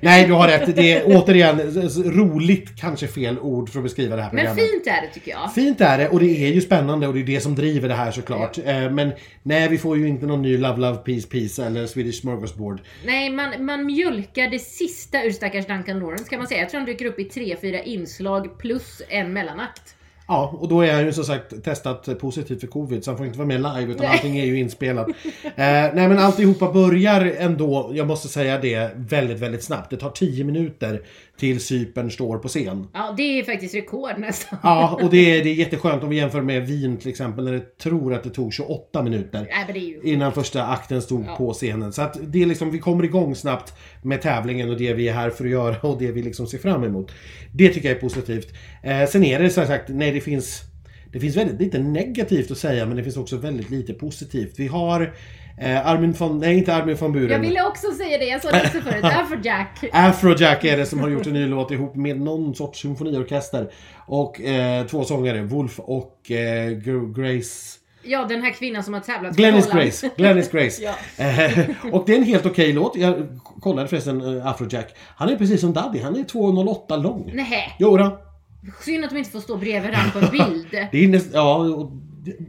[0.00, 0.76] Nej, du har rätt.
[0.76, 1.60] Det är återigen
[2.04, 4.70] roligt, kanske fel ord för att beskriva det här Men programmet.
[4.72, 5.54] fint är det tycker jag.
[5.54, 7.94] Fint är det och det är ju spännande och det är det som driver det
[7.94, 8.58] här såklart.
[8.58, 12.20] Eh, Men nej, vi får ju inte någon ny Love Love Peace Peace eller Swedish
[12.20, 12.80] Smorgasbord.
[13.06, 16.60] Nej, man, man mjölkar det sista ur stackars Duncan Lawrence kan man säga.
[16.60, 19.94] Jag tror han dyker upp i tre, fyra inslag plus en mellanakt.
[20.30, 23.26] Ja, och då är han ju som sagt testat positivt för covid så han får
[23.26, 24.12] inte vara med live utan Nej.
[24.12, 25.08] allting är ju inspelat.
[25.08, 25.14] eh,
[25.54, 29.90] nej men alltihopa börjar ändå, jag måste säga det, väldigt väldigt snabbt.
[29.90, 31.02] Det tar 10 minuter
[31.40, 32.86] till Cypern står på scen.
[32.94, 34.58] Ja, det är faktiskt rekord nästan.
[34.62, 37.52] Ja, och det är, det är jätteskönt om vi jämför med Wien till exempel när
[37.52, 39.46] det tror att det tog 28 minuter.
[39.74, 40.00] Nej.
[40.04, 41.36] Innan första akten stod Ja.
[41.36, 41.92] på scenen.
[41.92, 43.72] Så att det är liksom, vi kommer igång snabbt
[44.02, 46.58] med tävlingen och det vi är här för att göra och det vi liksom ser
[46.58, 47.12] fram emot.
[47.52, 48.48] Det tycker jag är positivt.
[48.82, 50.62] Eh, sen är det som sagt, nej det finns
[51.12, 54.54] det finns väldigt lite negativt att säga men det finns också väldigt lite positivt.
[54.58, 55.14] Vi har
[55.60, 57.30] eh, Armin von, nej inte Armin von Buren.
[57.30, 59.04] Jag ville också säga det, jag sa det också förut.
[59.04, 59.84] Afrojack.
[59.92, 63.70] Afrojack är det som har gjort en ny låt ihop med någon sorts symfoniorkester.
[64.06, 69.00] Och eh, två sångare, Wolf och eh, Gr- Grace Ja, den här kvinnan som har
[69.00, 69.70] tävlat Glennis.
[69.70, 70.10] Grace.
[70.16, 70.82] Glennis Grace.
[71.18, 71.24] Ja.
[71.24, 72.96] Eh, och det är en helt okej låt.
[72.96, 74.94] Jag kollade förresten eh, Afrojack.
[75.16, 76.00] Han är precis som Daddy.
[76.00, 77.30] Han är 2,08 lång.
[77.34, 78.18] Nej, Jo då.
[78.84, 80.66] synd att de inte får stå bredvid varandra på en bild.
[80.92, 81.90] Det är näst, ja, och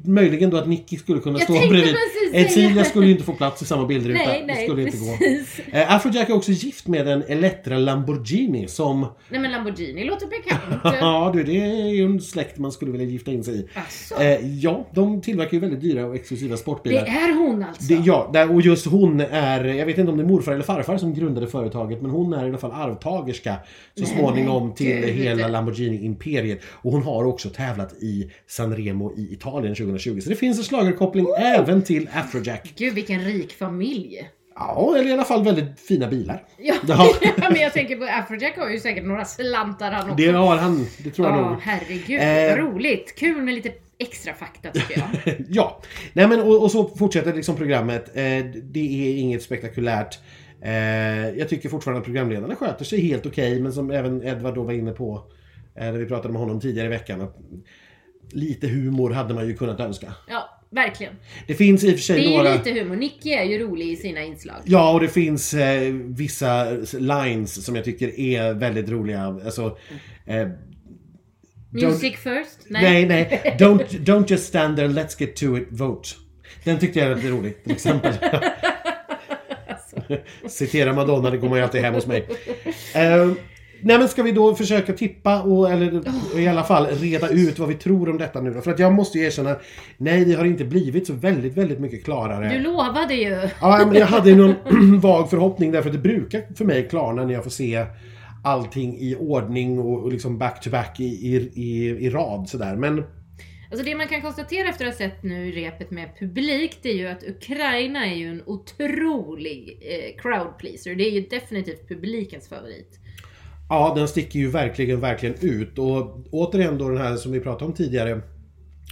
[0.04, 1.84] möjligen då att Nicky skulle kunna Jag stå bredvid.
[1.84, 2.86] precis Etzilia det.
[2.86, 4.24] skulle ju inte få plats i samma bildruta.
[4.26, 5.18] Nej, det nej, skulle inte gå.
[5.18, 5.60] precis.
[5.72, 9.06] Eh, Afrojack är också gift med en Elettra Lamborghini som...
[9.30, 10.62] Nej men Lamborghini låter bekant.
[11.02, 13.68] Ja du, det är ju en släkt man skulle vilja gifta in sig i.
[13.74, 14.22] Asså.
[14.22, 17.02] Eh, ja, de tillverkar ju väldigt dyra och exklusiva Det sportbilar.
[17.02, 17.84] är hon alltså?
[17.94, 20.98] Det, ja, och just hon är, jag vet inte om det är morfar eller farfar
[20.98, 23.56] som grundade företaget, men hon är i alla fall arvtagerska
[24.00, 26.60] så småningom till hela Lamborghini-imperiet.
[26.72, 30.20] Och hon har också tävlat i Sanremo i Italien 2020.
[30.22, 32.74] Så det finns en schlagerkoppling även till Afrojack.
[32.78, 34.30] Gud vilken rik familj.
[34.56, 36.44] Ja, eller i alla fall väldigt fina bilar.
[36.58, 37.14] Ja, Ja.
[37.38, 40.16] men jag tänker på Afrojack har ju säkert några slantar han också.
[40.16, 41.60] Det har han, det tror jag Ja, nog.
[41.62, 42.20] herregud.
[42.22, 42.66] Eh.
[42.66, 43.16] Roligt.
[43.18, 45.36] Kul med lite extra fakta tycker jag.
[45.50, 45.82] Ja,
[46.14, 48.10] nej men och, och så fortsätter liksom programmet.
[48.14, 50.20] Eh, det är inget spektakulärt.
[50.64, 54.64] Eh, jag tycker fortfarande att programledarna sköter sig helt okej, men som även Edvard då
[54.64, 55.24] var inne på
[55.76, 57.22] eh, när vi pratade med honom tidigare i veckan.
[57.22, 57.38] Att
[58.34, 60.14] lite humor hade man ju kunnat önska.
[60.28, 61.14] Ja, verkligen.
[61.48, 62.54] Det finns i och för sig Det är ju några...
[62.54, 62.96] lite humor.
[62.96, 64.56] Nicky är ju rolig i sina inslag.
[64.66, 69.22] Ja, och det finns eh, vissa lines som jag tycker är väldigt roliga.
[69.24, 69.78] Alltså,
[70.26, 70.48] eh,
[71.74, 72.60] Music first?
[72.70, 73.56] Nej, nej.
[73.60, 76.10] Don't, don't just stand there, let's get to it, vote.
[76.64, 78.14] Den tyckte jag var lite rolig, till exempel.
[80.50, 82.28] Citera Madonna, det går man ju alltid hem hos mig.
[82.96, 83.32] Eh,
[83.84, 86.02] nej men ska vi då försöka tippa och eller
[86.40, 88.62] i alla fall reda ut vad vi tror om detta nu då?
[88.62, 89.56] För att jag måste ju erkänna,
[89.98, 92.50] nej det har inte blivit så väldigt, väldigt mycket klarare.
[92.50, 93.50] Du lovade ju.
[93.62, 97.26] Ja, men jag hade ju någon vag förhoppning därför att det brukar för mig klarna
[97.26, 97.86] när jag får se
[98.44, 102.76] allting i ordning och, och liksom back to back i, i, i, i rad sådär.
[102.76, 103.04] Men
[103.72, 106.96] Alltså det man kan konstatera efter att ha sett nu repet med publik, det är
[106.96, 110.96] ju att Ukraina är ju en otrolig eh, crowd pleaser.
[110.96, 113.00] Det är ju definitivt publikens favorit.
[113.72, 115.80] Ja, den sticker ju verkligen, verkligen ut.
[115.80, 118.22] Och återigen då den här som vi pratade om tidigare,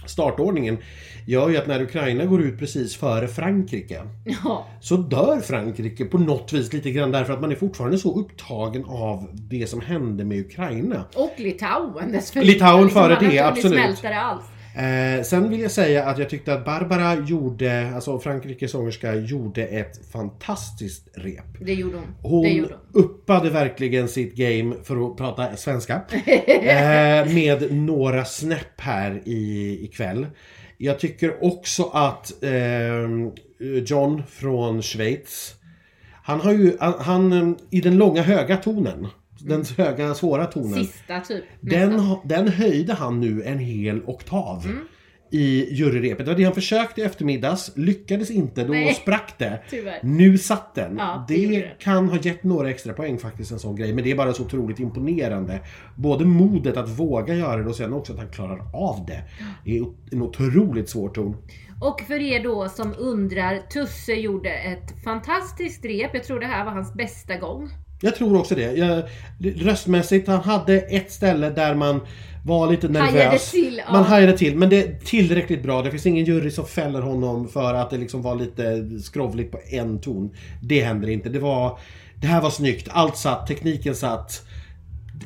[0.06, 0.78] startordningen,
[1.26, 4.02] gör ju att när Ukraina går ut precis före Frankrike,
[4.44, 8.20] Ja, så dör Frankrike på något vis lite grann därför att man är fortfarande så
[8.20, 11.04] upptagen av det som hände med Ukraina.
[11.16, 12.52] och Litauen dessförinnan.
[12.52, 14.04] Litauen före man har det, absolut.
[14.04, 14.44] alls.
[14.76, 19.66] Eh, sen vill jag säga att jag tyckte att Barbara gjorde, alltså Frankrikes sångerska, gjorde
[19.66, 21.44] ett fantastiskt rep.
[21.60, 22.06] Det gjorde hon.
[22.22, 23.02] Hon Det gjorde hon.
[23.04, 25.94] uppade verkligen sitt game, för att prata svenska,
[26.46, 30.26] eh, med några snäpp här i, ikväll.
[30.78, 32.50] Jag tycker också att eh,
[33.86, 35.54] John från Schweiz,
[36.22, 39.06] han har ju, han, han eh, i den långa höga tonen,
[39.40, 40.84] den höga svåra tonen.
[40.84, 41.44] Sista typ.
[41.60, 44.66] Den, ha- den höjde han nu en hel oktav.
[45.32, 46.26] i juryrepet.
[46.26, 48.94] Det var det han försökte i eftermiddags, lyckades inte, då Nej.
[48.94, 49.60] sprack det.
[49.70, 49.98] Tyvärr.
[50.02, 50.96] Nu satt den.
[50.98, 51.70] Ja, det det.
[51.78, 53.92] kan ha gett några extra poäng faktiskt, en sån grej.
[53.94, 55.60] Men det är bara så otroligt imponerande.
[55.96, 59.22] Både modet att våga göra det och sen också att han klarar av det.
[59.64, 61.36] Det är en otroligt svår ton.
[61.80, 66.10] Och för er då som undrar, Tusse gjorde ett fantastiskt rep.
[66.14, 67.70] Jag tror det här var hans bästa gång.
[68.00, 68.72] Jag tror också det.
[68.72, 69.02] Jag,
[69.56, 72.00] röstmässigt, han hade ett ställe där man
[72.46, 73.12] var lite nervös.
[73.12, 73.92] Hajade till, ja.
[73.92, 75.82] Man hajade till, men det är tillräckligt bra.
[75.82, 79.60] Det finns ingen jury som fäller honom för att det liksom var lite skrovligt på
[79.70, 80.30] en ton.
[80.62, 81.28] Det händer inte.
[81.28, 81.78] Det var...
[82.20, 82.88] Det här var snyggt.
[82.90, 84.42] Allt satt, tekniken satt.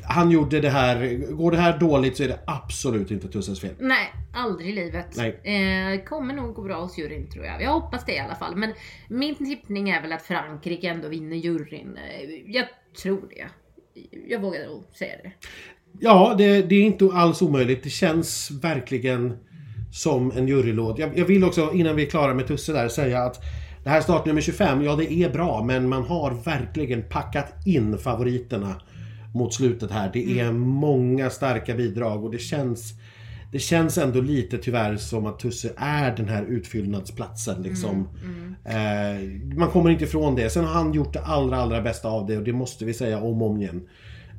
[0.03, 1.17] Han gjorde det här.
[1.31, 3.73] Går det här dåligt så är det absolut inte Tusses fel.
[3.79, 5.07] Nej, aldrig i livet.
[5.17, 5.29] Nej.
[5.43, 7.61] Eh, kommer nog gå bra hos juryn tror jag.
[7.61, 8.55] Jag hoppas det i alla fall.
[8.55, 8.73] Men
[9.09, 11.97] min tippning är väl att Frankrike ändå vinner juryn.
[11.97, 12.65] Eh, Jag
[13.01, 13.47] tror det.
[14.27, 15.31] Jag vågar nog säga det.
[15.99, 17.83] Ja, det, det är inte alls omöjligt.
[17.83, 19.37] Det känns verkligen
[19.91, 20.99] som en jurylåt.
[20.99, 23.41] Jag, jag vill också, innan vi är klara med Tusse där, säga att
[23.83, 28.81] det här startnummer 25, ja det är bra, men man har verkligen packat in favoriterna
[29.35, 30.09] mot slutet här.
[30.13, 32.93] Det är många starka bidrag och det känns
[33.51, 38.07] det känns ändå lite tyvärr som att Tusse är den här utfyllnadsplatsen liksom.
[38.65, 40.49] Eh, man kommer inte ifrån det.
[40.49, 43.17] Sen har han gjort det allra, allra bästa av det och det måste vi säga
[43.19, 43.87] om och om igen.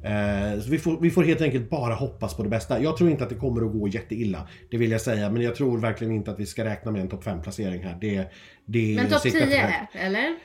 [0.04, 2.82] Eh, vi, får, vi får helt enkelt bara hoppas på det bästa.
[2.82, 4.48] Jag tror inte att det kommer att gå jätteilla.
[4.70, 5.30] Det vill jag säga.
[5.30, 7.98] Men jag tror verkligen inte att vi ska räkna med en topp 5 placering här.
[8.00, 8.24] Det,
[8.64, 9.94] det Men topp siktar för 10 högt.
[9.94, 10.36] eller?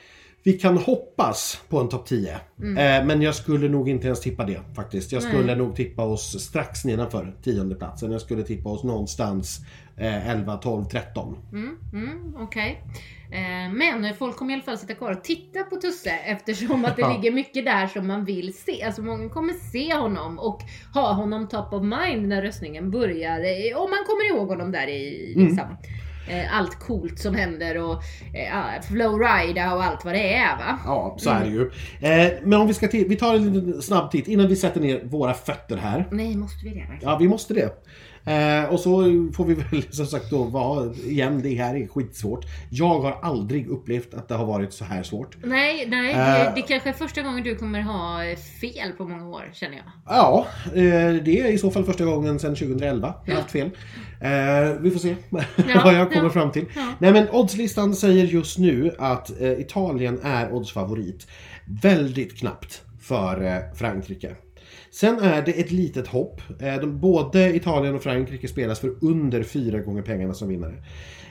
[0.44, 2.32] Vi kan hoppas på en topp 10.
[2.32, 2.38] Eh,
[3.06, 5.12] men jag skulle nog inte ens tippa det faktiskt.
[5.12, 8.12] Jag skulle nog tippa oss strax nedanför tionde platsen.
[8.12, 9.60] Jag skulle tippa oss någonstans
[9.96, 11.36] eh, 11, 12, 13.
[11.52, 12.82] Mm, mm, Okej.
[13.30, 16.96] Eh, Men folk kommer i alla fall sitta kvar och titta på Tusse eftersom att
[16.96, 17.12] det Ja.
[17.16, 18.82] ligger mycket där som man vill se.
[18.82, 20.60] Alltså många kommer se honom och
[20.94, 23.38] ha honom top of mind när röstningen börjar.
[23.40, 25.46] eh, Om man kommer ihåg honom där i Mm.
[25.48, 25.76] liksom, eh,
[26.52, 27.92] allt coolt som händer och
[28.34, 30.78] eh, Flowrida och allt vad det är va?
[30.84, 31.70] Ja, så är det ju.
[32.00, 35.00] Eh, men om vi ska till, vi tar en snabb titt innan vi sätter ner
[35.04, 36.08] våra fötter här.
[36.10, 37.00] Nej, måste vi det verkligen?
[37.02, 37.84] Ja, vi måste det.
[38.24, 39.02] Eh, och så
[39.36, 42.44] får vi väl som sagt då vara igen, det här är skitsvårt.
[42.70, 45.36] Jag har aldrig upplevt att det har varit så här svårt.
[45.42, 46.12] Nej, nej.
[46.12, 46.16] Eh.
[46.18, 48.18] det, det kanske är första gången du kommer ha
[48.60, 49.84] fel på många år känner jag.
[50.06, 53.70] Ja, eh, det är i så fall första gången sedan 2011 jag har haft fel.
[54.20, 55.16] Eh, vi får se
[55.84, 56.30] vad jag kommer ja.
[56.30, 56.64] fram till.
[56.76, 56.88] Ja.
[56.98, 61.26] Nej men oddslistan säger just nu att eh, Italien är oddsfavorit.
[61.82, 64.36] Väldigt knappt för eh, Frankrike.
[64.94, 66.40] Sen är det ett litet hopp.
[66.60, 70.74] Eh, de, både Italien och Frankrike spelas för under fyra gånger pengarna som vinnare.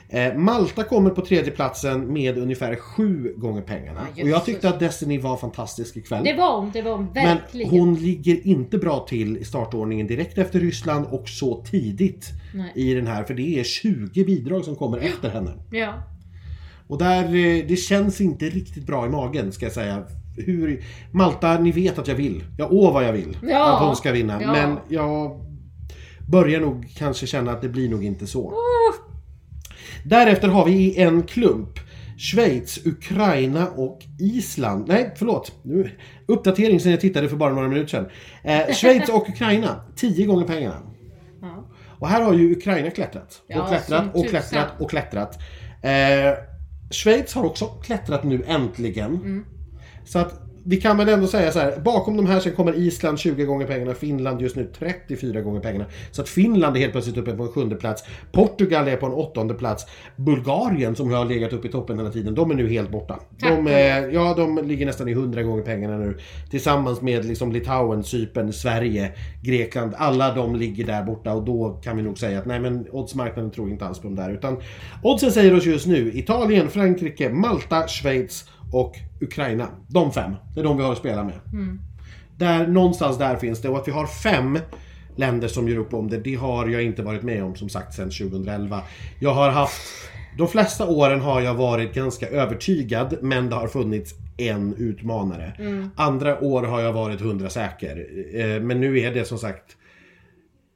[0.08, 4.06] Eh, Malta kommer på tredje platsen med ungefär sju gånger pengarna.
[4.14, 6.24] Ja, och jag tyckte att Destiny var fantastisk ikväll.
[6.24, 7.70] Det var hon, det var hon Men verkligen.
[7.70, 12.72] hon ligger inte bra till i startordningen direkt efter Ryssland och så tidigt Nej.
[12.74, 13.24] i den här.
[13.24, 15.50] För det är 20 bidrag som kommer efter henne.
[15.70, 16.02] Ja.
[16.88, 20.02] Och där, eh, det känns inte riktigt bra i magen ska jag säga.
[20.36, 22.44] Hur, Malta, ni vet att jag vill.
[22.58, 23.74] Jag åh vad jag vill Ja.
[23.76, 24.42] att hon ska vinna.
[24.42, 24.52] Ja.
[24.52, 25.40] Men jag
[26.28, 28.48] börjar nog kanske känna att det blir nog inte så.
[28.48, 28.94] Oh,
[30.04, 31.78] Därefter har vi i en klump
[32.18, 34.88] Schweiz, Ukraina och Island.
[34.88, 35.52] Nej, förlåt.
[35.62, 35.90] Nu,
[36.26, 38.06] uppdatering sen jag tittade för bara några minuter sedan.
[38.44, 40.76] Eh, Schweiz och Ukraina, 10 gånger pengarna.
[41.42, 41.68] Ja.
[41.98, 43.42] Och här har ju Ukraina klättrat.
[43.46, 45.38] Ja, och klättrat och klättrat och klättrat.
[45.82, 46.32] Eh,
[46.90, 49.14] Schweiz har också klättrat nu äntligen.
[49.14, 49.44] Mm.
[50.04, 51.80] Så att vi kan väl ändå säga så här.
[51.84, 53.94] Bakom de här sen kommer Island 20 gånger pengarna.
[53.94, 55.84] Finland just nu 34 gånger pengarna.
[56.10, 58.04] Så att Finland är helt plötsligt uppe på en sjunde plats.
[58.32, 59.86] Portugal är på en åttonde plats.
[60.16, 62.34] Bulgarien som har legat uppe i toppen hela tiden.
[62.34, 63.20] De är nu helt borta.
[63.40, 66.18] De, eh, ja, de ligger nästan i 100 gånger pengarna nu.
[66.50, 69.12] Tillsammans med liksom Litauen, Cypern, Sverige,
[69.42, 69.94] Grekland.
[69.96, 73.50] Alla de ligger där borta och då kan vi nog säga att nej men oddsmarknaden
[73.50, 74.30] tror inte alls på dem där.
[74.30, 74.56] Utan
[75.02, 79.68] oddsen säger oss just nu Italien, Frankrike, Malta, Schweiz och Ukraina.
[79.88, 80.32] De fem.
[80.54, 81.34] Det är de vi har att spela med.
[82.36, 84.58] Där, någonstans där finns det och att vi har fem
[85.16, 87.94] länder som gör upp om det, det har jag inte varit med om som sagt
[87.94, 88.82] sedan 2011.
[89.20, 89.82] Jag har haft
[90.38, 95.52] de flesta åren har jag varit ganska övertygad men det har funnits en utmanare.
[95.96, 98.06] Andra år har jag varit hundra säker.
[98.34, 99.76] Eh, Men nu är det som sagt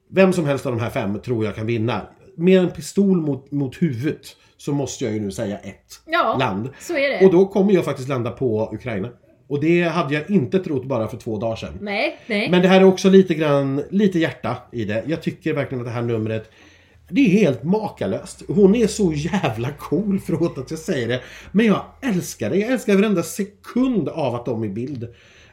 [0.09, 2.07] Vem som helst av de här fem tror jag kan vinna.
[2.37, 4.27] Med en pistol mot, mot huvudet
[4.57, 6.69] så måste jag ju nu säga ett Ja, land.
[6.81, 7.27] så är det.
[7.27, 9.09] Och då kommer jag faktiskt landa på Ukraina.
[9.49, 11.79] Och det hade jag inte trott bara för två dagar sedan.
[11.81, 12.51] Nej, nej.
[12.51, 15.03] Men det här är också lite grann, lite hjärta i det.
[15.07, 16.51] Jag tycker verkligen att det här numret
[17.09, 18.43] det är helt makalöst.
[18.49, 21.21] Hon är så jävla cool, förlåt att jag säger det.
[21.53, 22.57] Men jag älskar det.
[22.57, 25.03] Jag älskar varenda sekund av att de är i bild.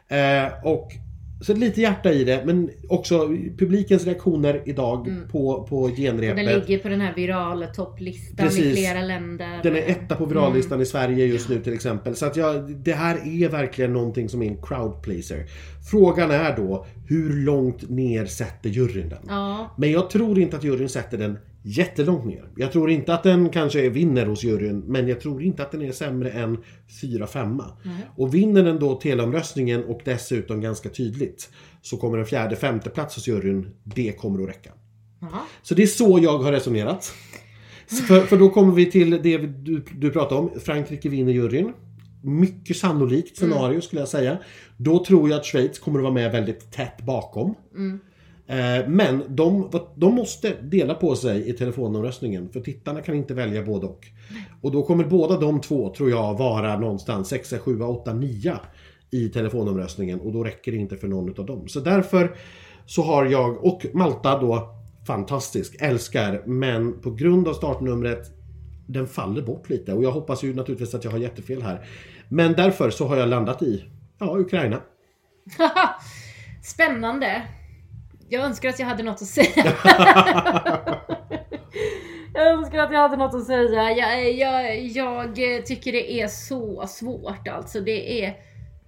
[0.08, 0.92] Eh, och
[1.40, 6.68] Så lite hjärta i det, men också publikens reaktioner idag på, på Och den genrepet.
[6.68, 8.78] ligger på den här virala topplistan i Precis.
[8.78, 9.60] flera länder.
[9.62, 12.16] Den är etta på virallistan i Sverige just nu till exempel.
[12.16, 15.44] Så att jag, det här är verkligen någonting som är en crowd pleaser.
[15.90, 19.18] Frågan är då, hur långt ner sätter juryn den?
[19.28, 22.48] Ja, Men jag tror inte att juryn sätter den jättelångt ner.
[22.56, 25.82] Jag tror inte att den kanske vinner hos juryn, men jag tror inte att den
[25.82, 26.58] är sämre än
[27.02, 27.62] 4-5.
[28.16, 31.50] Och vinner den då teleomröstningen och dessutom ganska tydligt
[31.82, 34.70] så kommer en fjärde, femte plats hos juryn, det kommer att räcka.
[35.20, 35.40] Jaha.
[35.62, 37.12] Så det är så jag har resonerat.
[38.08, 40.60] För, för då kommer vi till det du, du pratade om.
[40.60, 41.72] Frankrike vinner juryn.
[42.22, 44.38] Mycket sannolikt scenario skulle jag säga.
[44.76, 47.50] Då tror jag att Schweiz kommer att vara med väldigt tätt bakom.
[47.50, 47.54] Eh,
[48.46, 53.62] Eh, men de, de måste dela på sig i telefonomröstningen för tittarna kan inte välja
[53.62, 54.06] både och.
[54.60, 58.56] Och då kommer båda de två, tror jag, vara någonstans 6, 7, 8, 9
[59.10, 61.68] i telefonomröstningen och då räcker det inte för någon av dem.
[61.68, 62.36] Så därför
[62.86, 64.68] så har jag, och Malta då,
[65.06, 68.30] fantastisk, älskar, men på grund av startnumret
[68.86, 71.86] den faller bort lite och jag hoppas ju naturligtvis att jag har jättefel här.
[72.28, 73.84] Men därför så har jag landat i,
[74.18, 74.80] ja, Ukraina.
[76.62, 77.42] Spännande.
[78.28, 79.64] Jag önskar att jag hade något att säga.
[82.34, 83.90] jag önskar att jag hade något att säga.
[83.90, 87.80] Jag, jag, jag tycker det är så svårt alltså.
[87.80, 88.36] Det är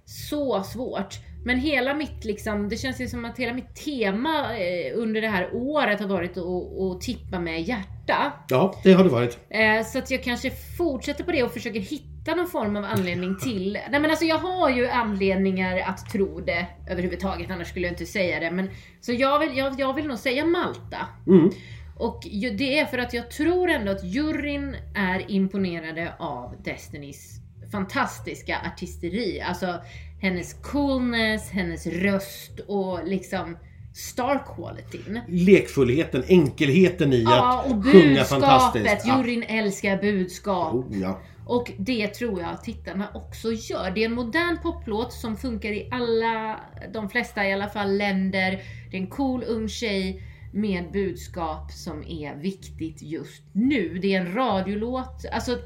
[0.05, 1.15] så svårt.
[1.45, 5.27] Men hela mitt liksom, det känns ju som att hela mitt tema eh, under det
[5.27, 6.45] här året har varit att,
[6.81, 8.33] att tippa med hjärtat hjärta.
[8.49, 9.37] Ja, det har det varit.
[9.49, 13.37] Eh, så att jag kanske fortsätter på det och försöker hitta någon form av anledning
[13.37, 13.79] till.
[13.91, 18.05] Nej men alltså jag har ju anledningar att tro det överhuvudtaget, annars skulle jag inte
[18.05, 18.51] säga det.
[18.51, 18.69] Men,
[19.01, 20.97] så jag vill, jag, jag vill nog säga Malta.
[21.27, 21.51] Mm.
[21.99, 27.41] Och ju, det är för att jag tror ändå att juryn är imponerade av Destinys
[27.71, 29.41] fantastiska artisteri.
[29.41, 29.81] Alltså
[30.21, 33.57] hennes coolness, hennes röst och liksom
[33.97, 35.19] star qualityn.
[35.27, 39.05] Lekfullheten, enkelheten i Ja, att och sjunga fantastiskt.
[39.05, 39.17] Ja.
[39.17, 40.73] Juryn älskar budskap.
[40.73, 41.21] Oh, ja.
[41.45, 43.91] Och det tror jag att tittarna också gör.
[43.91, 46.59] Det är en modern poplåt som funkar i alla,
[46.93, 48.61] de flesta i alla fall, länder.
[48.91, 53.99] Det är en cool ung tjej med budskap som är viktigt just nu.
[54.01, 55.25] Det är en radiolåt.
[55.31, 55.57] Alltså,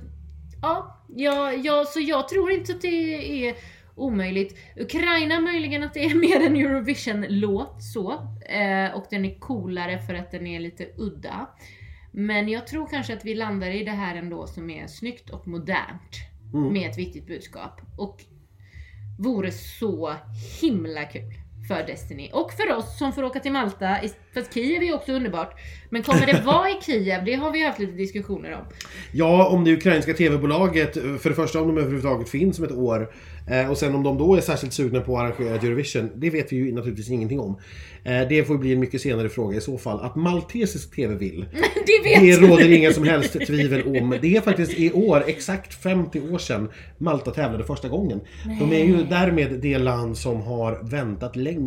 [0.62, 3.56] ja, ja, ja så jag tror inte att det är
[4.02, 4.58] omöjligt.
[4.76, 8.12] Ukraina möjligen att det är mer en Eurovision-låt så.
[8.46, 11.50] Eh, och den är coolare för att den är lite udda.
[12.12, 15.48] Men jag tror kanske att vi landar i det här ändå som är snyggt och
[15.48, 16.18] modernt.
[16.54, 16.74] Mm.
[16.74, 17.82] Med ett viktigt budskap.
[17.98, 18.24] Och
[19.20, 20.16] vore så
[20.62, 21.34] himla kul
[21.68, 22.30] för Destiny.
[22.34, 23.98] Och för oss som får åka till Malta,
[24.34, 25.60] för att Kiev är också underbart.
[25.90, 27.26] Men kommer det vara i Kiev?
[27.26, 28.62] Det har vi haft lite diskussioner om.
[29.12, 33.14] Ja, om det ukrainska TV-bolaget, för det första om de överhuvudtaget finns om ett år
[33.50, 36.52] eh, och sen om de då är särskilt sugna på att arrangera Eurovision, det vet
[36.52, 37.60] vi ju naturligtvis ingenting om.
[38.04, 40.00] Eh, Det får bli en mycket senare fråga i så fall.
[40.00, 41.46] Att maltesisk TV vill,
[41.86, 44.16] Det det råder inga som helst tvivel om.
[44.22, 48.22] Det är faktiskt i år, exakt 50 år sedan, Malta tävlade första gången.
[48.60, 51.61] De är ju därmed det land som har väntat längst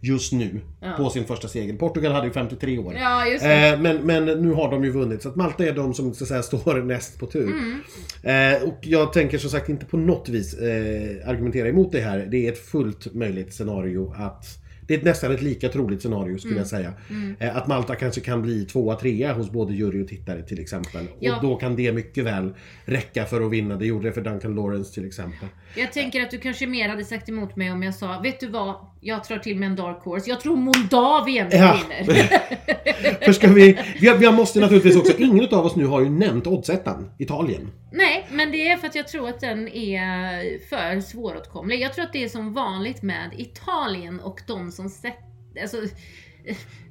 [0.00, 0.60] just nu
[0.96, 1.76] på sin första seger.
[1.76, 2.94] Portugal hade ju 53 år.
[2.94, 3.26] Ja.
[3.26, 6.24] Eh, men, men nu har de ju vunnit, så att Malta är de som så
[6.24, 7.52] att säga, står näst på tur.
[7.52, 7.80] Mm.
[8.22, 12.28] Eh, och jag tänker som sagt inte på något vis eh, argumentera emot det här.
[12.30, 14.46] Det är ett fullt möjligt scenario att
[14.90, 16.58] det är nästan ett lika troligt scenario skulle Mm.
[16.58, 16.92] jag säga.
[17.38, 21.06] Eh, att Malta kanske kan bli tvåa, trea hos både jury och tittare till exempel.
[21.20, 21.36] Ja.
[21.36, 23.76] Och då kan det mycket väl räcka för att vinna.
[23.76, 25.48] Det gjorde det för Duncan Lawrence till exempel.
[25.76, 28.46] Jag tänker att du kanske mer hade sagt emot mig om jag sa, vet du
[28.48, 28.74] vad?
[29.00, 30.30] Jag tar till med en dark horse.
[30.30, 31.78] Jag tror Moldavien Ja.
[32.04, 32.14] vinner.
[33.24, 36.46] för ska vi, vi, vi måste naturligtvis också, ingen av oss nu har ju nämnt
[36.46, 37.70] oddsettan, Italien.
[37.92, 41.80] Nej, men det är för att jag tror att den är för svåråtkomlig.
[41.80, 45.76] Jag tror att det är som vanligt med Italien och de som sätter, alltså,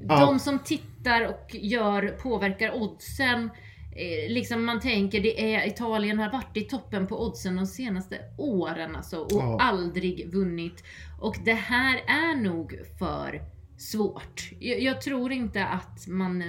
[0.08, 0.20] Ja.
[0.20, 3.50] de som tittar och gör, påverkar oddsen.
[3.96, 8.18] Eh, liksom man tänker, det är, Italien har varit i toppen på oddsen de senaste
[8.38, 9.58] åren alltså och Ja.
[9.62, 10.84] aldrig vunnit.
[11.20, 13.42] Och det här är nog för
[13.78, 14.50] svårt.
[14.60, 16.48] Jag, jag tror inte att man eh,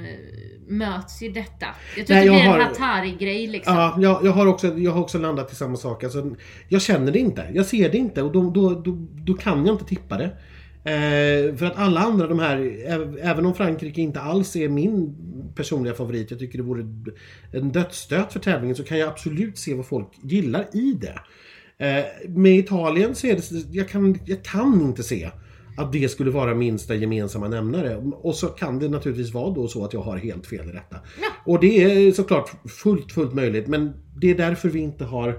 [0.69, 1.67] möts i detta.
[1.97, 3.75] Jag tror Nej, att det blir en Hatari-grej liksom.
[3.75, 6.05] Ja, jag, jag, har också, jag har också landat i samma sak.
[6.05, 6.37] Alltså,
[6.69, 7.51] jag känner det inte.
[7.55, 10.37] Jag ser det inte och då, då, då, då kan jag inte tippa det.
[10.85, 12.57] Eh, för att alla andra de här,
[12.89, 15.17] äv- även om Frankrike inte alls är min
[15.55, 16.85] personliga favorit, jag tycker det vore
[17.53, 21.21] en dödsstöt för tävlingen, så kan jag absolut se vad folk gillar i det.
[21.87, 25.31] Eh, med Italien så är det, jag kan, jag kan inte se
[25.77, 27.97] att det skulle vara minsta gemensamma nämnare.
[27.97, 30.97] Och så kan det naturligtvis vara då så att jag har helt fel i detta.
[31.45, 33.67] Och det är såklart fullt, fullt möjligt.
[33.67, 35.35] Men det är därför vi inte har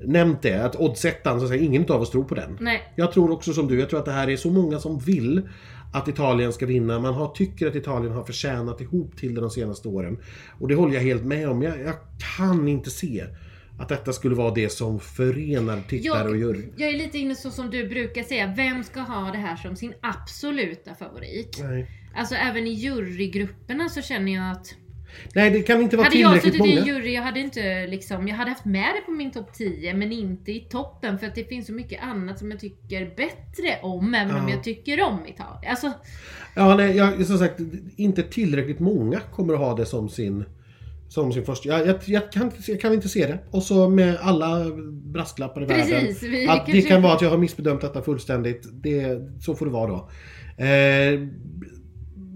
[0.00, 2.58] nämnt det, att oddsettan, så att säga, ingen av oss tror på den.
[2.60, 2.92] Nej.
[2.96, 5.48] Jag tror också som du, jag tror att det här är så många som vill
[5.92, 6.98] att Italien ska vinna.
[6.98, 10.18] Man har, tycker att Italien har förtjänat ihop till det de senaste åren.
[10.60, 11.62] Och det håller jag helt med om.
[11.62, 11.94] Jag, jag
[12.36, 13.24] kan inte se
[13.78, 16.64] att detta skulle vara det som förenar tittare och jury.
[16.76, 19.76] Jag är lite inne så som du brukar säga, vem ska ha det här som
[19.76, 21.60] sin absoluta favorit?
[21.62, 21.90] Nej.
[22.16, 24.74] Alltså även i jurygrupperna så känner jag att
[25.34, 26.92] Nej, det kan inte vara hade jag tillräckligt suttit i en många.
[26.98, 30.12] jury, jag hade inte liksom, jag hade haft med det på min topp 10 men
[30.12, 34.14] inte i toppen för att det finns så mycket annat som jag tycker bättre om
[34.14, 34.54] även om Ja.
[34.54, 35.70] jag tycker om Italien.
[35.70, 35.92] Alltså,
[36.56, 37.60] Ja, nej, jag, som sagt,
[37.96, 40.44] inte tillräckligt många kommer att ha det som sin
[41.08, 41.68] som sin första.
[41.68, 43.38] Jag, jag, jag, kan, jag kan inte se det.
[43.50, 46.30] Och så med alla brasklappar i Precis, världen.
[46.30, 48.66] vi Att det kan vara att jag har missbedömt detta fullständigt.
[48.72, 50.08] Det, så får det vara då.
[50.64, 51.20] Eh,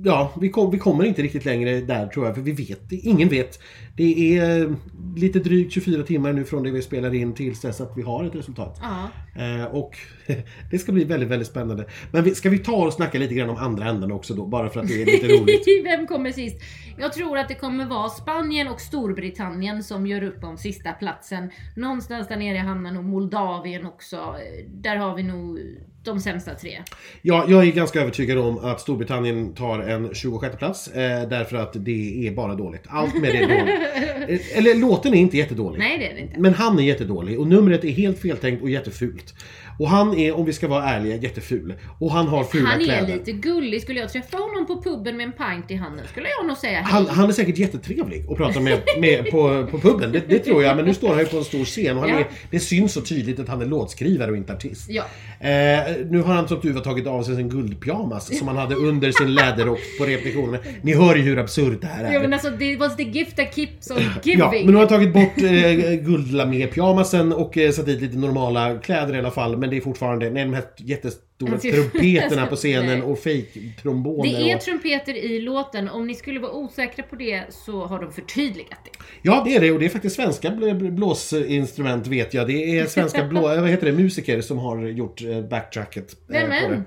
[0.05, 2.35] ja, vi, kom, vi kommer inte riktigt längre där tror jag.
[2.35, 3.59] För vi vet, ingen vet.
[3.97, 4.75] Det är
[5.17, 8.25] lite drygt 24 timmar nu från det vi spelar in tills dess att vi har
[8.25, 8.79] ett resultat.
[8.83, 9.09] ja.
[9.39, 9.99] Eh, och
[10.71, 11.87] det ska bli väldigt, väldigt spännande.
[12.11, 14.47] Men vi, ska vi ta och snacka lite grann om andra änden också då?
[14.47, 15.85] Bara för att det är lite roligt.
[15.85, 16.57] Vem kommer sist?
[16.99, 21.51] Jag tror att det kommer vara Spanien och Storbritannien som gör upp om sista platsen.
[21.77, 24.37] Någonstans där nere hamnar nog Moldavien också.
[24.67, 25.59] Där har vi nog
[26.05, 26.79] de sämsta tre.
[27.23, 31.73] Ja, jag är ganska övertygad om att Storbritannien tar en 26 plats eh, därför att
[31.75, 32.83] det är bara dåligt.
[32.89, 33.75] Allt med det är dåligt.
[34.29, 35.79] Eh, Eller låten är inte jättedålig.
[35.79, 36.41] Nej det är det inte.
[36.41, 39.35] Men han är jättedålig och numret är helt feltänkt och jättefult.
[39.79, 41.75] Och han är, om vi ska vara ärliga, jätteful.
[41.99, 43.07] Och han har fula Han är kläder.
[43.17, 43.83] lite gullig.
[43.83, 46.73] Skulle jag träffa honom på puben med en pint i handen skulle jag nog säga
[46.79, 46.85] hej.
[46.87, 50.63] Han, han är säkert jättetrevlig att prata med, med på, på puben, det, det tror
[50.63, 50.77] jag.
[50.77, 52.19] Men nu står han ju på en stor scen och han Ja.
[52.19, 54.87] är, det syns så tydligt att han är låtskrivare och inte artist.
[54.91, 55.03] Ja.
[55.41, 58.75] Eh, nu har han som tur var tagit av sig sin guldpyjamas som han hade
[58.75, 60.59] under sin läderrock på repetitionerna.
[60.83, 62.13] Ni hör ju hur absurt det här är.
[62.13, 64.51] Ja men alltså det was the gift that keeps on Ja, giving.
[64.51, 65.93] men nu har jag tagit bort eh,
[66.39, 69.57] guldlamé-pyjamasen och eh, satt dit lite normala kläder i alla fall.
[69.57, 74.23] Men det är fortfarande, nej de här jättestora trumpeterna på scenen och fake-tromboner.
[74.31, 74.61] det är och...
[74.63, 75.89] trumpeter i låten.
[75.89, 78.91] Om ni skulle vara osäkra på det så har de förtydligat det.
[79.23, 82.47] Ja, det är det och det är faktiskt svenska bl- blåsinstrument vet jag.
[82.47, 86.17] Det är svenska blå, vad heter det, musiker som har gjort eh, backtracket.
[86.33, 86.85] eh, Nämen.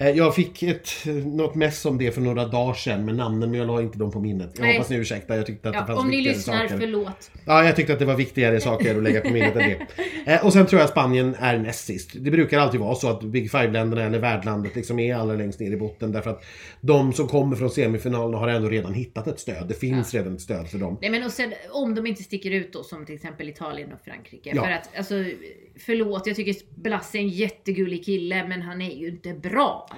[0.00, 0.10] Det.
[0.10, 0.90] Eh, Jag fick ett,
[1.24, 4.10] något mess om det för några dagar sedan med namnen men jag la inte dem
[4.10, 4.50] på minnet.
[4.54, 4.72] Jag Nej.
[4.76, 6.78] hoppas ni ursäktar, jag tyckte att det Ja, fanns om ni lyssnar, saker.
[6.78, 7.30] förlåt.
[7.46, 9.86] Ja, jag tyckte att det var viktigare saker att lägga på minnet än det.
[10.26, 12.10] Eh, och sen tror jag Spanien är näst sist.
[12.14, 15.70] Det brukar alltid vara så att Big Five-länderna eller värdlandet liksom är allra längst ner
[15.72, 16.44] i botten därför att
[16.80, 19.68] de som kommer från semifinalerna har ändå redan hittat ett stöd.
[19.68, 20.98] Det finns redan ett stöd för dem.
[21.00, 24.00] Nej men och sen om de inte sticker ut då som till exempel Italien och
[24.04, 24.52] Frankrike.
[24.54, 24.64] Ja.
[24.64, 25.14] För att alltså,
[25.78, 29.89] förlåt jag tycker Blasse är en jättegullig kille men han är ju inte bra.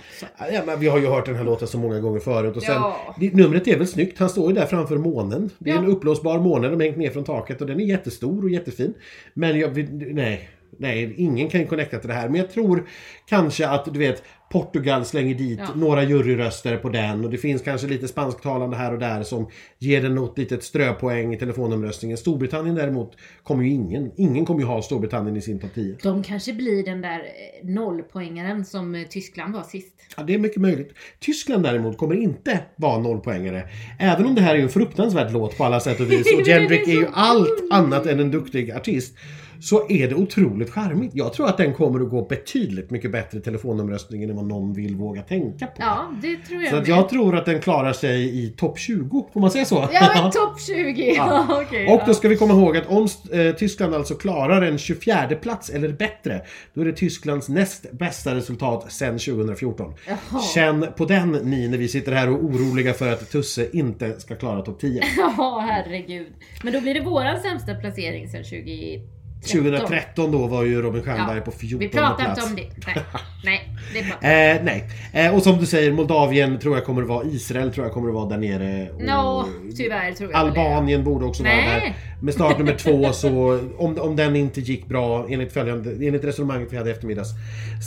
[0.53, 2.75] Ja, men vi har ju hört den här låten så många gånger förut och sen,
[2.75, 3.15] Ja.
[3.33, 5.51] numret är väl snyggt, han står ju där framför månen.
[5.59, 5.81] Det är Ja.
[5.81, 8.95] en uppblåsbar måne, de hängt ner från taket och den är jättestor och jättefin.
[9.35, 10.49] Men jag, nej,
[10.79, 12.29] nej, ingen kan connecta till det här.
[12.29, 12.89] Men jag tror
[13.29, 15.69] kanske att du vet Portugal slänger dit Ja.
[15.75, 19.49] några juryröster på den och det finns kanske lite spansktalande här och där som
[19.79, 22.17] ger den något litet ströpoäng i telefonomröstningen.
[22.19, 25.97] Storbritannien däremot kommer ju ingen, ingen kommer ju ha Storbritannien i sin topp 10.
[26.03, 29.95] De kanske blir den där eh, nollpoängaren som eh, Tyskland var sist.
[30.17, 30.93] Ja, det är mycket möjligt.
[31.21, 33.69] Tyskland däremot kommer inte vara nollpoängare.
[33.99, 36.89] Även om det här är en fruktansvärd låt på alla sätt och vis och Jendrik
[36.89, 39.17] är ju allt annat än en duktig artist.
[39.63, 41.11] Så är det otroligt charmigt.
[41.15, 44.75] Jag tror att den kommer att gå betydligt mycket bättre i telefonomröstningen än vad någon
[44.75, 45.73] vill våga tänka på.
[45.79, 49.27] Ja, det tror jag Så att jag tror att den klarar sig i topp 20,
[49.33, 49.89] får man säga så?
[49.93, 51.15] Ja men topp 20!
[51.17, 51.47] Ja.
[51.67, 51.87] okej.
[51.87, 55.71] Och då ska vi komma ihåg att om eh, Tyskland alltså klarar en 24 plats
[55.71, 56.41] eller bättre,
[56.75, 59.95] då är det Tysklands näst bästa resultat sedan 2014.
[60.07, 60.43] Jaha.
[60.55, 64.21] Känn på den ni när vi sitter här och är oroliga för att Tusse inte
[64.21, 65.03] ska klara topp 10.
[65.17, 66.27] Ja, herregud.
[66.63, 69.12] Men då blir det våran sämsta placering sedan 2013.
[69.43, 72.51] 2013 då var ju Robin Stjernberg på 14 Vi pratar plats.
[72.51, 72.87] inte om det.
[72.87, 73.05] Nej,
[73.45, 74.85] nej det pratar Eh, nej.
[75.13, 78.09] Eh, och som du säger, Moldavien tror jag kommer att vara, Israel tror jag kommer
[78.09, 78.91] att vara där nere.
[78.91, 80.61] Och Nå, tyvärr tror jag väl det.
[80.61, 81.81] Albanien borde också vara Nej.
[81.81, 81.95] där.
[82.23, 86.73] Med start nummer två så, om, om den inte gick bra enligt, följande, enligt resonemanget
[86.73, 87.31] vi hade i eftermiddags,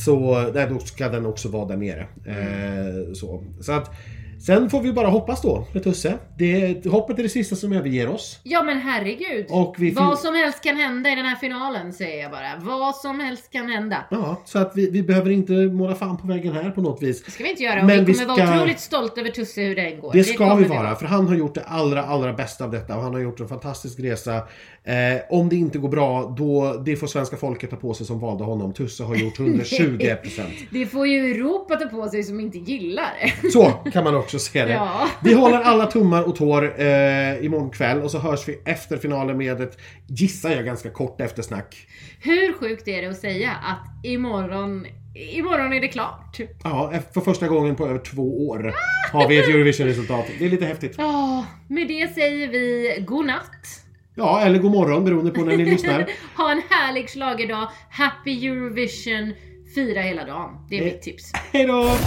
[0.06, 2.08] så nej, då ska den också vara där nere.
[2.26, 3.44] Eh, så.
[3.62, 3.92] så att,
[4.40, 6.14] sen får vi bara hoppas då med Tusse.
[6.38, 8.40] Det, hoppet är det sista som överger oss.
[8.44, 9.46] Ja men herregud.
[9.50, 12.52] Och vi Vad som helst kan hända i den här finalen säger jag bara.
[12.78, 13.98] Vad som helst kan hända.
[14.12, 17.24] Ja, så att vi, vi behöver inte måla fan på väggen här på något vis.
[17.24, 19.62] Det ska vi inte göra och Men vi kommer ska- vara otroligt stolta över Tusse
[19.62, 20.14] hur den går.
[20.14, 22.96] Det ska kommer vi vara, för han har gjort det allra, allra bästa av detta
[22.96, 24.36] och han har gjort en fantastisk resa.
[24.36, 24.94] Eh,
[25.30, 28.44] om det inte går bra, då det får svenska folket ta på sig som valde
[28.44, 28.74] honom.
[28.74, 30.42] Tusse har gjort 120%.
[30.72, 33.50] Det får ju Europa ta på sig som inte gillar det.
[33.52, 34.72] Så kan man också se det.
[34.72, 35.10] Ja.
[35.24, 39.38] Vi håller alla tummar och tår eh, imorgon kväll och så hörs vi efter finalen
[39.38, 41.88] med ett, gissar jag, ganska kort eftersnack.
[42.22, 46.40] Hur sjukt är det att säga att imorgon, imorgon är det klart?
[46.64, 48.74] Ja, för första gången på över två år
[49.12, 50.26] har vi ett Eurovision-resultat.
[50.40, 50.96] Det är lite häftigt.
[50.98, 53.82] Ja, med det säger vi god natt.
[54.16, 56.10] Ja, eller god morgon beroende på när ni lyssnar.
[56.38, 57.70] Ha en härlig schlagerdag.
[57.90, 59.34] Happy Eurovision.
[59.76, 60.66] Fira hela dagen.
[60.70, 61.32] Det är mitt tips.
[61.52, 61.98] Hej då!